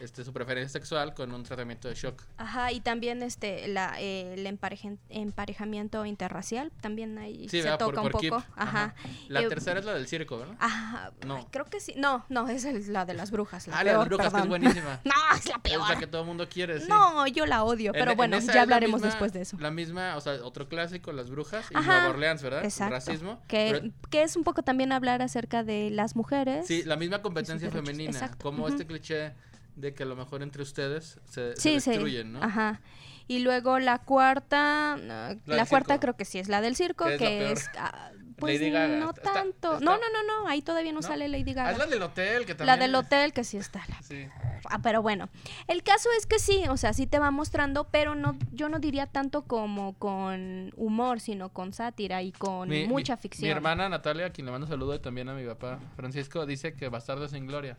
este, 0.00 0.24
su 0.24 0.32
preferencia 0.32 0.68
sexual 0.80 1.14
con 1.14 1.32
un 1.32 1.42
tratamiento 1.42 1.88
de 1.88 1.94
shock. 1.94 2.22
Ajá, 2.36 2.72
y 2.72 2.80
también 2.80 3.22
este 3.22 3.68
la, 3.68 3.94
eh, 4.00 4.34
el 4.34 4.46
emparejen- 4.46 4.98
emparejamiento 5.08 6.04
interracial, 6.06 6.72
también 6.80 7.18
ahí 7.18 7.48
Sí, 7.48 7.58
se 7.58 7.62
¿verdad? 7.64 7.78
toca 7.78 7.96
por, 8.02 8.06
un 8.06 8.10
por 8.12 8.20
Kip. 8.20 8.30
poco. 8.30 8.44
Ajá. 8.56 8.94
La 9.28 9.40
Eh, 9.42 9.48
tercera 9.48 9.80
es 9.80 9.86
la 9.86 9.94
del 9.94 10.06
circo, 10.06 10.38
¿verdad? 10.38 10.54
Ajá, 10.60 11.12
No. 11.26 11.36
ay, 11.36 11.46
creo 11.50 11.64
que 11.66 11.80
sí. 11.80 11.94
No, 11.96 12.24
no, 12.28 12.48
es 12.48 12.64
la 12.88 13.04
de 13.04 13.14
las 13.14 13.30
brujas. 13.30 13.66
La 13.68 13.78
ah, 13.78 13.84
la 13.84 13.84
de 13.84 13.90
peor, 13.90 13.98
las 14.00 14.08
brujas, 14.08 14.32
que 14.32 14.40
es 14.40 14.48
buenísima. 14.48 15.00
No, 15.04 15.12
es 15.36 15.46
la 15.46 15.54
Es 15.54 15.60
peor. 15.62 15.88
la 15.88 15.96
que 15.98 16.06
todo 16.06 16.22
el 16.22 16.26
mundo 16.26 16.48
quiere, 16.48 16.80
sí. 16.80 16.86
No, 16.88 17.26
yo 17.26 17.46
la 17.46 17.64
odio, 17.64 17.92
En- 17.94 17.98
pero 18.00 18.10
en 18.12 18.16
bueno, 18.16 18.36
es 18.36 18.46
ya 18.46 18.54
la 18.54 18.62
hablaremos 18.62 19.00
misma- 19.00 19.06
después 19.10 19.32
de 19.32 19.42
eso. 19.42 19.56
La 19.60 19.70
misma, 19.70 20.16
o 20.16 20.20
sea, 20.20 20.34
otro 20.44 20.68
clásico, 20.68 21.12
las 21.12 21.30
brujas 21.30 21.66
y 21.70 21.76
Ajá, 21.76 21.92
Nueva 22.00 22.10
Orleans, 22.10 22.42
¿verdad? 22.42 22.64
Exacto. 22.64 22.94
Racismo. 22.94 23.40
Que, 23.48 23.78
Pero- 23.80 23.92
que 24.10 24.22
es 24.22 24.36
un 24.36 24.44
poco 24.44 24.62
también 24.62 24.92
hablar 24.92 25.22
acerca 25.22 25.64
de 25.64 25.90
las 25.90 26.16
mujeres. 26.16 26.66
sí, 26.66 26.82
la 26.84 26.96
misma 26.96 27.22
competencia 27.22 27.68
derechos, 27.68 27.86
femenina. 27.86 28.10
exacto, 28.10 28.38
Como 28.42 28.68
este 28.68 28.86
cliché 28.86 29.32
de 29.76 29.94
que 29.94 30.02
a 30.04 30.06
lo 30.06 30.16
mejor 30.16 30.42
entre 30.42 30.62
ustedes 30.62 31.20
se, 31.24 31.54
se 31.56 31.60
Sí, 31.60 31.80
sí. 31.80 31.90
destruyen, 31.90 32.32
¿no? 32.32 32.42
Ajá. 32.42 32.80
Y 33.26 33.38
luego 33.38 33.78
la 33.78 33.98
cuarta, 34.00 34.96
la 34.98 35.36
cuarta 35.66 35.94
circo. 35.94 36.00
creo 36.00 36.16
que 36.16 36.24
sí 36.26 36.38
es 36.38 36.48
la 36.48 36.60
del 36.60 36.76
circo, 36.76 37.06
Que 37.06 37.14
es 37.14 37.20
la 37.20 37.26
que 37.28 37.38
peor. 37.38 37.52
es, 37.52 37.70
ah, 37.78 38.10
pues 38.36 38.60
Lady 38.60 38.70
Gaga. 38.70 38.96
no 38.98 39.10
Está- 39.10 39.32
tanto. 39.32 39.72
está- 39.74 39.84
No, 39.84 39.92
no, 39.96 40.02
no, 40.12 40.42
no, 40.42 40.48
ahí 40.48 40.60
todavía 40.60 40.92
no, 40.92 41.00
¿No? 41.00 41.06
sale 41.06 41.28
Lady 41.28 41.52
Ah, 41.52 41.54
Gaga. 41.54 41.72
es 41.72 41.78
la 41.78 41.86
del 41.86 42.02
hotel, 42.02 42.44
que 42.44 42.52
La 42.52 42.56
también. 42.58 42.80
del 42.80 42.94
hotel 42.96 43.32
que 43.32 43.42
sí 43.44 43.56
está. 43.56 43.82
la- 43.88 44.02
Sí. 44.02 44.26
Ah, 44.68 44.80
pero 44.82 45.00
bueno, 45.02 45.28
el 45.68 45.82
caso 45.82 46.08
es 46.18 46.26
que 46.26 46.38
sí, 46.38 46.64
o 46.68 46.76
sea, 46.76 46.92
sí 46.92 47.06
te 47.06 47.18
va 47.18 47.30
mostrando, 47.30 47.84
pero 47.90 48.14
no, 48.14 48.36
yo 48.52 48.68
no 48.68 48.78
diría 48.78 49.06
tanto 49.06 49.42
como 49.42 49.94
con 49.98 50.72
humor, 50.76 51.20
sino 51.20 51.48
con 51.48 51.72
sátira 51.72 52.22
y 52.22 52.32
con 52.32 52.68
Mi- 52.68 52.86
mucha 52.86 53.16
mi- 53.16 53.22
ficción. 53.22 53.46
Mi 53.48 53.50
hermana 53.52 53.88
Natalia, 53.88 54.26
a 54.26 54.30
quien 54.30 54.44
le 54.46 54.52
mando 54.52 54.66
un 54.66 54.70
saludo 54.70 54.94
y 54.94 54.98
también 54.98 55.28
a 55.30 55.34
mi 55.34 55.46
papá 55.46 55.78
Francisco, 55.96 56.44
dice 56.44 56.74
que 56.74 56.88
Bastardo 56.90 57.26
sin 57.28 57.46
Gloria. 57.46 57.78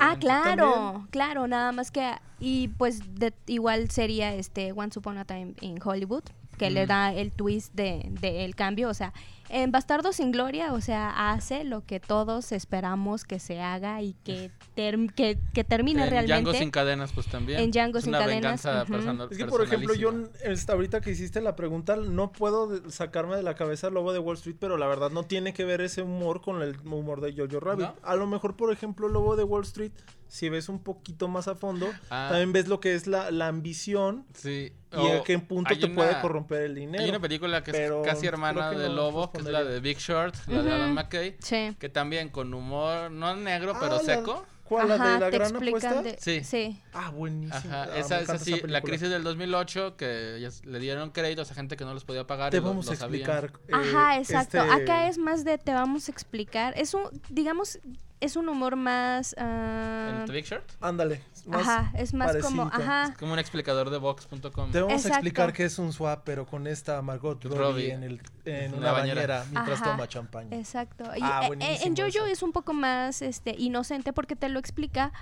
Ah, 0.00 0.16
claro, 0.18 0.72
También. 0.72 1.06
claro, 1.10 1.46
nada 1.46 1.72
más 1.72 1.90
que 1.90 2.12
y 2.40 2.68
pues 2.68 3.00
de, 3.16 3.32
igual 3.46 3.90
sería 3.90 4.34
este 4.34 4.72
Once 4.72 4.98
Upon 4.98 5.18
a 5.18 5.24
Time 5.24 5.54
in 5.60 5.78
Hollywood 5.82 6.24
que 6.58 6.70
le 6.70 6.86
da 6.86 7.12
el 7.14 7.32
twist 7.32 7.72
de, 7.74 8.06
de 8.20 8.44
el 8.44 8.54
cambio, 8.54 8.88
o 8.88 8.94
sea, 8.94 9.12
en 9.50 9.72
Bastardo 9.72 10.12
sin 10.12 10.30
Gloria, 10.30 10.74
o 10.74 10.80
sea, 10.82 11.30
hace 11.32 11.64
lo 11.64 11.82
que 11.86 12.00
todos 12.00 12.52
esperamos 12.52 13.24
que 13.24 13.38
se 13.38 13.62
haga 13.62 14.02
y 14.02 14.12
que 14.22 14.50
term- 14.76 15.10
que, 15.10 15.38
que 15.54 15.64
termine 15.64 16.04
En 16.04 16.10
realmente. 16.10 16.34
Django 16.42 16.52
sin 16.58 16.70
cadenas, 16.70 17.12
pues 17.14 17.28
también. 17.28 17.58
En 17.60 17.70
Django 17.70 17.96
Es 17.98 18.04
sin 18.04 18.10
una 18.10 18.18
cadenas, 18.18 18.42
venganza 18.62 18.82
ujú. 18.82 18.92
personal- 18.92 19.28
Es 19.30 19.38
que, 19.38 19.46
por 19.46 19.62
ejemplo, 19.64 19.94
yo 19.94 20.12
hasta 20.50 20.74
ahorita 20.74 21.00
que 21.00 21.12
hiciste 21.12 21.40
la 21.40 21.56
pregunta, 21.56 21.96
no 21.96 22.30
puedo 22.30 22.90
sacarme 22.90 23.36
de 23.36 23.42
la 23.42 23.54
cabeza 23.54 23.88
el 23.88 23.94
lobo 23.94 24.12
de 24.12 24.18
Wall 24.18 24.36
Street, 24.36 24.56
pero 24.60 24.76
la 24.76 24.86
verdad 24.86 25.10
no 25.10 25.22
tiene 25.22 25.54
que 25.54 25.64
ver 25.64 25.80
ese 25.80 26.02
humor 26.02 26.42
con 26.42 26.60
el 26.60 26.76
humor 26.84 27.22
de 27.22 27.32
Jojo 27.34 27.58
Rabbit. 27.58 27.86
¿No? 27.86 27.94
A 28.02 28.16
lo 28.16 28.26
mejor, 28.26 28.54
por 28.54 28.70
ejemplo, 28.70 29.06
el 29.06 29.14
lobo 29.14 29.34
de 29.36 29.44
Wall 29.44 29.62
Street, 29.64 29.92
si 30.28 30.48
ves 30.48 30.68
un 30.68 30.82
poquito 30.82 31.26
más 31.28 31.48
a 31.48 31.54
fondo, 31.54 31.88
Ah. 32.10 32.28
también 32.30 32.52
ves 32.52 32.68
lo 32.68 32.80
que 32.80 32.94
es 32.94 33.06
la, 33.06 33.30
la 33.30 33.48
ambición 33.48 34.24
Sí. 34.34 34.72
y 34.92 35.06
a 35.10 35.22
qué 35.24 35.38
punto 35.38 35.74
te 35.76 35.86
una- 35.86 35.94
puede 35.94 36.20
corromper 36.20 36.62
el 36.62 36.74
dinero. 36.74 37.02
Hay 37.04 37.10
una 37.10 37.20
película 37.20 37.62
que 37.64 37.72
pero 37.72 38.02
es 38.02 38.08
casi 38.08 38.26
hermana 38.26 38.70
de 38.70 38.88
no 38.88 38.94
Lobo, 38.94 39.32
que 39.32 39.38
es 39.40 39.44
la 39.46 39.64
de 39.64 39.80
Big 39.80 39.98
Short, 39.98 40.34
la 40.46 40.62
de. 40.62 40.72
Adam 40.72 40.92
McKay, 40.94 41.36
Sí. 41.40 41.74
que 41.78 41.88
también 41.88 42.28
con 42.28 42.52
humor, 42.54 43.10
no 43.10 43.34
negro, 43.36 43.74
pero 43.80 43.94
Ah, 43.96 44.02
la- 44.02 44.14
seco. 44.16 44.46
¿Cuál? 44.64 44.88
¿La 44.88 44.94
Ajá, 44.96 45.14
de 45.14 45.20
la 45.20 45.30
te 45.30 45.38
gran 45.38 45.56
apuesta? 45.56 46.02
de- 46.02 46.18
Sí. 46.20 46.44
sí. 46.44 46.78
Ah, 46.92 47.08
buenísimo. 47.10 47.56
Ajá, 47.56 47.84
Ah, 47.84 47.96
esa 47.98 48.20
es 48.20 48.28
así, 48.28 48.60
la 48.66 48.82
crisis 48.82 49.08
del 49.08 49.22
2008 49.24 49.96
que 49.96 50.46
le 50.64 50.78
dieron 50.78 51.08
créditos 51.10 51.50
a 51.50 51.54
gente 51.54 51.74
que 51.78 51.86
no 51.86 51.94
los 51.94 52.04
podía 52.04 52.26
pagar. 52.26 52.50
Te 52.50 52.58
y 52.58 52.60
vamos 52.60 52.84
lo 52.84 52.92
a 52.92 52.94
explicar. 52.94 53.50
eh, 53.66 53.70
Ajá, 53.72 54.18
exacto. 54.18 54.58
este- 54.58 54.70
Acá 54.82 55.08
es 55.08 55.16
más 55.16 55.46
de 55.46 55.56
te 55.56 55.72
vamos 55.72 56.08
a 56.08 56.12
explicar. 56.12 56.74
Es 56.76 56.92
un, 56.92 57.04
digamos, 57.30 57.78
es 58.20 58.36
un 58.36 58.48
humor 58.48 58.76
más... 58.76 59.34
ah, 59.38 60.16
¿En 60.20 60.26
The 60.26 60.32
Big 60.32 60.44
Short? 60.44 60.64
Ándale. 60.80 61.22
ajá, 61.52 61.92
es 61.94 62.12
más 62.14 62.36
como... 62.38 62.62
Ajá. 62.64 63.04
Es 63.12 63.16
como 63.18 63.32
un 63.32 63.38
explicador 63.38 63.90
de 63.90 63.98
Vox.com. 63.98 64.70
Te 64.70 64.80
vamos 64.80 64.94
Exacto. 64.94 65.14
a 65.14 65.18
explicar 65.18 65.52
qué 65.52 65.64
es 65.64 65.78
un 65.78 65.92
swap, 65.92 66.22
pero 66.24 66.46
con 66.46 66.66
esta 66.66 67.00
Margot 67.02 67.42
Robbie, 67.44 67.58
Robbie. 67.58 67.90
en, 67.92 68.02
el, 68.02 68.20
en 68.44 68.74
una 68.74 68.92
bañera, 68.92 69.14
bañera. 69.22 69.44
mientras 69.50 69.80
Ajá. 69.82 69.90
toma 69.92 70.08
champaña. 70.08 70.56
Exacto. 70.56 71.04
Y, 71.16 71.20
Ah, 71.22 71.40
eh, 71.42 71.44
eh, 71.44 71.46
buenísimo 71.48 71.86
en 71.86 71.96
Jojo 71.96 72.08
eso. 72.08 72.26
es 72.26 72.42
un 72.42 72.52
poco 72.52 72.72
más 72.72 73.22
este, 73.22 73.54
inocente 73.58 74.12
porque 74.12 74.36
te 74.36 74.48
lo 74.48 74.58
explica 74.58 75.12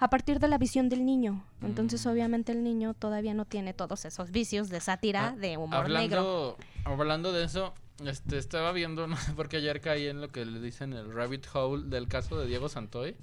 a 0.00 0.08
partir 0.10 0.38
de 0.40 0.48
la 0.48 0.58
visión 0.58 0.88
del 0.88 1.04
niño. 1.06 1.44
Entonces, 1.62 2.04
Mm. 2.04 2.08
obviamente, 2.10 2.52
el 2.52 2.62
niño 2.64 2.94
todavía 2.94 3.32
no 3.32 3.44
tiene 3.46 3.72
todos 3.72 4.04
esos 4.04 4.30
vicios 4.32 4.68
de 4.68 4.80
sátira, 4.80 5.28
Ah, 5.28 5.36
de 5.36 5.56
humor 5.56 5.88
negro. 5.88 6.18
hablando, 6.20 6.56
hablando 6.84 7.32
de 7.32 7.44
eso, 7.44 7.72
este, 8.04 8.38
estaba 8.38 8.72
viendo, 8.72 9.06
no 9.08 9.16
sé 9.16 9.32
por 9.32 9.48
qué 9.48 9.58
ayer 9.58 9.80
caí 9.80 10.06
en 10.06 10.20
lo 10.20 10.28
que 10.30 10.44
le 10.44 10.60
dicen 10.60 10.92
el 10.92 11.12
rabbit 11.12 11.46
hole 11.52 11.84
del 11.88 12.08
caso 12.08 12.38
de 12.38 12.46
Diego 12.46 12.68
Santoy. 12.68 13.16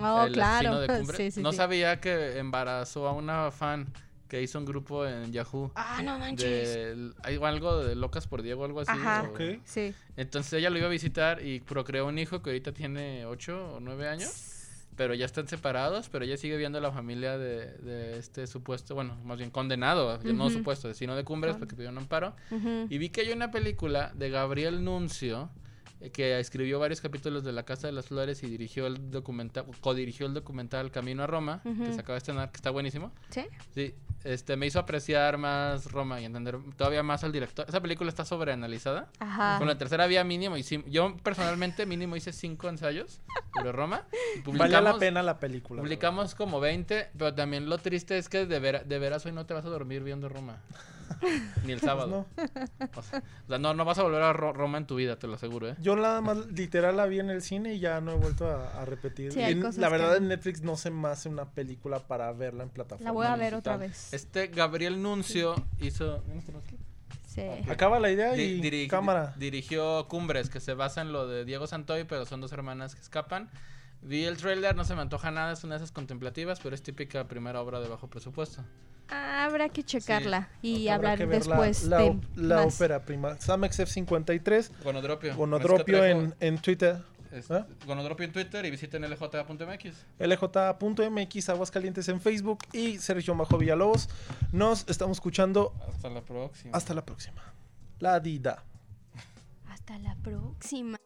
Oh, 0.00 0.24
el 0.24 0.32
claro. 0.32 0.80
de 0.80 0.86
Cumbres. 0.98 1.16
Sí, 1.16 1.30
sí, 1.30 1.42
no 1.42 1.52
sí. 1.52 1.56
sabía 1.58 2.00
que 2.00 2.38
embarazó 2.38 3.06
a 3.06 3.12
una 3.12 3.50
fan 3.50 3.92
que 4.28 4.40
hizo 4.42 4.58
un 4.58 4.64
grupo 4.64 5.06
en 5.06 5.32
Yahoo. 5.32 5.72
Ah, 5.74 6.02
no 6.04 6.18
manches. 6.18 6.46
De, 6.74 7.12
hay 7.24 7.36
algo 7.42 7.82
de 7.84 7.96
Locas 7.96 8.26
por 8.28 8.42
Diego, 8.42 8.64
algo 8.64 8.80
así. 8.80 8.92
Ajá. 8.92 9.22
o- 9.22 9.32
Ok. 9.32 9.40
Sí. 9.64 9.92
Entonces 10.16 10.52
ella 10.52 10.70
lo 10.70 10.78
iba 10.78 10.86
a 10.86 10.90
visitar 10.90 11.44
y 11.44 11.58
procreó 11.60 12.06
un 12.06 12.16
hijo 12.18 12.40
que 12.42 12.50
ahorita 12.50 12.72
tiene 12.72 13.26
8 13.26 13.74
o 13.76 13.80
9 13.80 14.08
años. 14.08 14.30
Pero 15.00 15.14
ya 15.14 15.24
están 15.24 15.48
separados, 15.48 16.10
pero 16.10 16.26
ella 16.26 16.36
sigue 16.36 16.58
viendo 16.58 16.76
a 16.76 16.82
la 16.82 16.92
familia 16.92 17.38
de, 17.38 17.72
de 17.78 18.18
este 18.18 18.46
supuesto, 18.46 18.94
bueno, 18.94 19.16
más 19.24 19.38
bien 19.38 19.48
condenado, 19.50 20.18
no 20.22 20.44
Ujú. 20.44 20.58
supuesto, 20.58 20.92
sino 20.92 21.16
de 21.16 21.24
Cumbres, 21.24 21.56
porque 21.56 21.74
pidió 21.74 21.88
un 21.88 21.96
amparo. 21.96 22.34
Ujú. 22.50 22.86
Y 22.90 22.98
vi 22.98 23.08
que 23.08 23.22
hay 23.22 23.32
una 23.32 23.50
película 23.50 24.12
de 24.14 24.28
Gabriel 24.28 24.84
Nuncio 24.84 25.48
que 26.12 26.38
escribió 26.40 26.78
varios 26.78 27.00
capítulos 27.00 27.44
de 27.44 27.52
La 27.52 27.64
Casa 27.64 27.86
de 27.86 27.92
las 27.92 28.06
Flores 28.06 28.42
y 28.42 28.46
dirigió 28.48 28.86
el 28.86 29.10
documental, 29.10 29.66
codirigió 29.80 30.26
el 30.26 30.34
documental 30.34 30.90
Camino 30.90 31.22
a 31.22 31.26
Roma, 31.26 31.62
que 31.62 31.92
se 31.92 32.00
acaba 32.00 32.14
de 32.14 32.18
estrenar, 32.18 32.50
que 32.50 32.56
está 32.56 32.70
buenísimo. 32.70 33.12
¿Sí? 33.28 33.42
Sí, 33.74 33.94
este, 34.24 34.56
me 34.56 34.66
hizo 34.66 34.78
apreciar 34.78 35.36
más 35.38 35.90
Roma 35.92 36.20
y 36.20 36.24
entender 36.24 36.58
todavía 36.76 37.02
más 37.02 37.22
al 37.24 37.32
director. 37.32 37.66
Esa 37.68 37.80
película 37.80 38.08
está 38.08 38.24
sobreanalizada. 38.24 39.08
Ajá. 39.18 39.58
Con 39.58 39.66
la 39.68 39.76
tercera 39.78 40.06
vía 40.06 40.24
mínimo, 40.24 40.56
y 40.56 40.62
yo 40.86 41.16
personalmente 41.22 41.84
mínimo 41.86 42.16
hice 42.16 42.32
cinco 42.32 42.68
ensayos 42.68 43.20
sobre 43.54 43.72
Roma. 43.72 44.04
y 44.36 44.40
Vale 44.56 44.80
la 44.80 44.98
pena 44.98 45.22
la 45.22 45.38
película. 45.38 45.82
Publicamos 45.82 46.34
como 46.34 46.60
20, 46.60 47.10
pero 47.16 47.34
también 47.34 47.68
lo 47.68 47.76
triste 47.78 48.16
es 48.18 48.28
que 48.28 48.46
de, 48.46 48.58
vera- 48.58 48.84
de 48.84 48.98
veras 48.98 49.24
hoy 49.26 49.32
no 49.32 49.44
te 49.46 49.54
vas 49.54 49.64
a 49.64 49.68
dormir 49.68 50.02
viendo 50.02 50.28
Roma. 50.28 50.60
Ni 51.64 51.72
el 51.72 51.78
Pues 51.78 51.82
sábado. 51.82 52.26
O 52.96 53.02
sea, 53.02 53.22
o 53.46 53.48
sea, 53.48 53.58
no, 53.58 53.74
no 53.74 53.84
vas 53.84 53.98
a 53.98 54.02
volver 54.02 54.22
a 54.22 54.32
Ro- 54.32 54.52
Roma 54.52 54.78
en 54.78 54.86
tu 54.86 54.96
vida, 54.96 55.18
te 55.18 55.26
lo 55.26 55.34
aseguro, 55.34 55.68
¿eh? 55.68 55.76
Yo 55.80 55.96
nada 55.96 56.20
más 56.20 56.36
literal 56.52 56.96
la 56.96 57.06
vi 57.06 57.20
en 57.20 57.30
el 57.30 57.42
cine 57.42 57.74
y 57.74 57.78
ya 57.80 58.00
no 58.00 58.12
he 58.12 58.16
vuelto 58.16 58.46
a, 58.48 58.80
a 58.80 58.84
repetir. 58.84 59.32
Sí, 59.32 59.40
en- 59.40 59.60
la 59.80 59.88
verdad 59.88 60.12
que- 60.12 60.16
en 60.18 60.28
Netflix 60.28 60.62
no 60.62 60.76
se 60.76 60.90
me 60.90 61.08
hace 61.08 61.28
una 61.28 61.46
película 61.50 61.98
para 62.00 62.32
verla 62.32 62.62
en 62.64 62.70
plataforma. 62.70 63.04
La 63.04 63.12
voy 63.12 63.26
a 63.26 63.36
ver 63.36 63.54
otra 63.54 63.76
vez. 63.76 64.12
Este 64.12 64.46
Gabriel 64.48 65.02
Nuncio 65.02 65.54
hizo... 65.80 66.22
Sí. 67.26 67.42
Acaba 67.68 68.00
la 68.00 68.10
idea 68.10 68.32
Di- 68.32 68.42
y 68.42 68.60
diri- 68.60 68.88
cámara. 68.88 69.34
Dirigió 69.36 70.08
Cumbres, 70.08 70.50
que 70.50 70.58
se 70.58 70.74
basa 70.74 71.00
en 71.00 71.12
lo 71.12 71.28
de 71.28 71.44
Diego 71.44 71.66
Santoy, 71.68 72.02
pero 72.04 72.26
son 72.26 72.40
dos 72.40 72.50
hermanas 72.52 72.94
que 72.96 73.00
escapan. 73.00 73.48
Vi 74.02 74.24
el 74.24 74.36
trailer, 74.38 74.74
no 74.74 74.84
se 74.84 74.94
me 74.94 75.02
antoja 75.02 75.30
nada, 75.30 75.52
es 75.52 75.62
una 75.64 75.74
de 75.74 75.78
esas 75.78 75.92
contemplativas, 75.92 76.58
pero 76.60 76.74
es 76.74 76.82
típica 76.82 77.28
primera 77.28 77.60
obra 77.60 77.80
de 77.80 77.88
bajo 77.88 78.08
presupuesto. 78.08 78.64
Ah, 79.08 79.44
habrá 79.44 79.68
que 79.68 79.82
checarla 79.82 80.48
y 80.62 80.88
hablar 80.88 81.18
que 81.18 81.26
ver 81.26 81.44
la- 81.46 81.56
después 81.56 81.84
la, 81.84 81.98
de 81.98 82.20
la 82.36 82.62
ópera 82.62 83.04
prima. 83.04 83.36
SamXF53, 83.38 84.70
Gonodropio. 84.84 85.36
Gonodropio 85.36 85.98
Francisco 85.98 86.34
en, 86.40 86.48
en 86.54 86.58
Twitter. 86.62 87.02
¿eh? 87.32 87.38
es- 87.38 87.48
Gonodropio 87.86 88.24
en 88.24 88.32
Twitter 88.32 88.64
y 88.64 88.70
visiten 88.70 89.02
lj.mx. 89.02 90.06
LJ.mx, 90.18 91.48
Aguascalientes 91.48 92.08
en 92.08 92.20
Facebook 92.20 92.60
y 92.72 92.98
Sergio 92.98 93.34
Majo 93.34 93.58
Villalobos. 93.58 94.08
Nos 94.52 94.88
estamos 94.88 95.16
escuchando. 95.16 95.74
Hasta 95.88 96.08
la 96.08 96.22
próxima. 96.22 96.76
Hasta 96.76 96.94
la 96.94 97.04
próxima. 97.04 97.42
La 97.98 98.18
Dida. 98.20 98.64
Hasta 99.68 99.98
la 99.98 100.14
próxima. 100.22 100.96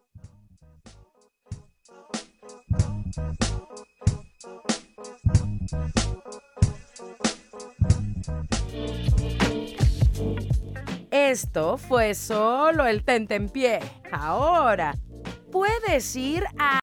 Esto 11.11 11.79
fue 11.79 12.15
solo 12.15 12.87
el 12.87 13.05
tentempié. 13.05 13.81
Ahora, 14.13 14.95
puedes 15.51 16.15
ir 16.17 16.45
a 16.59 16.73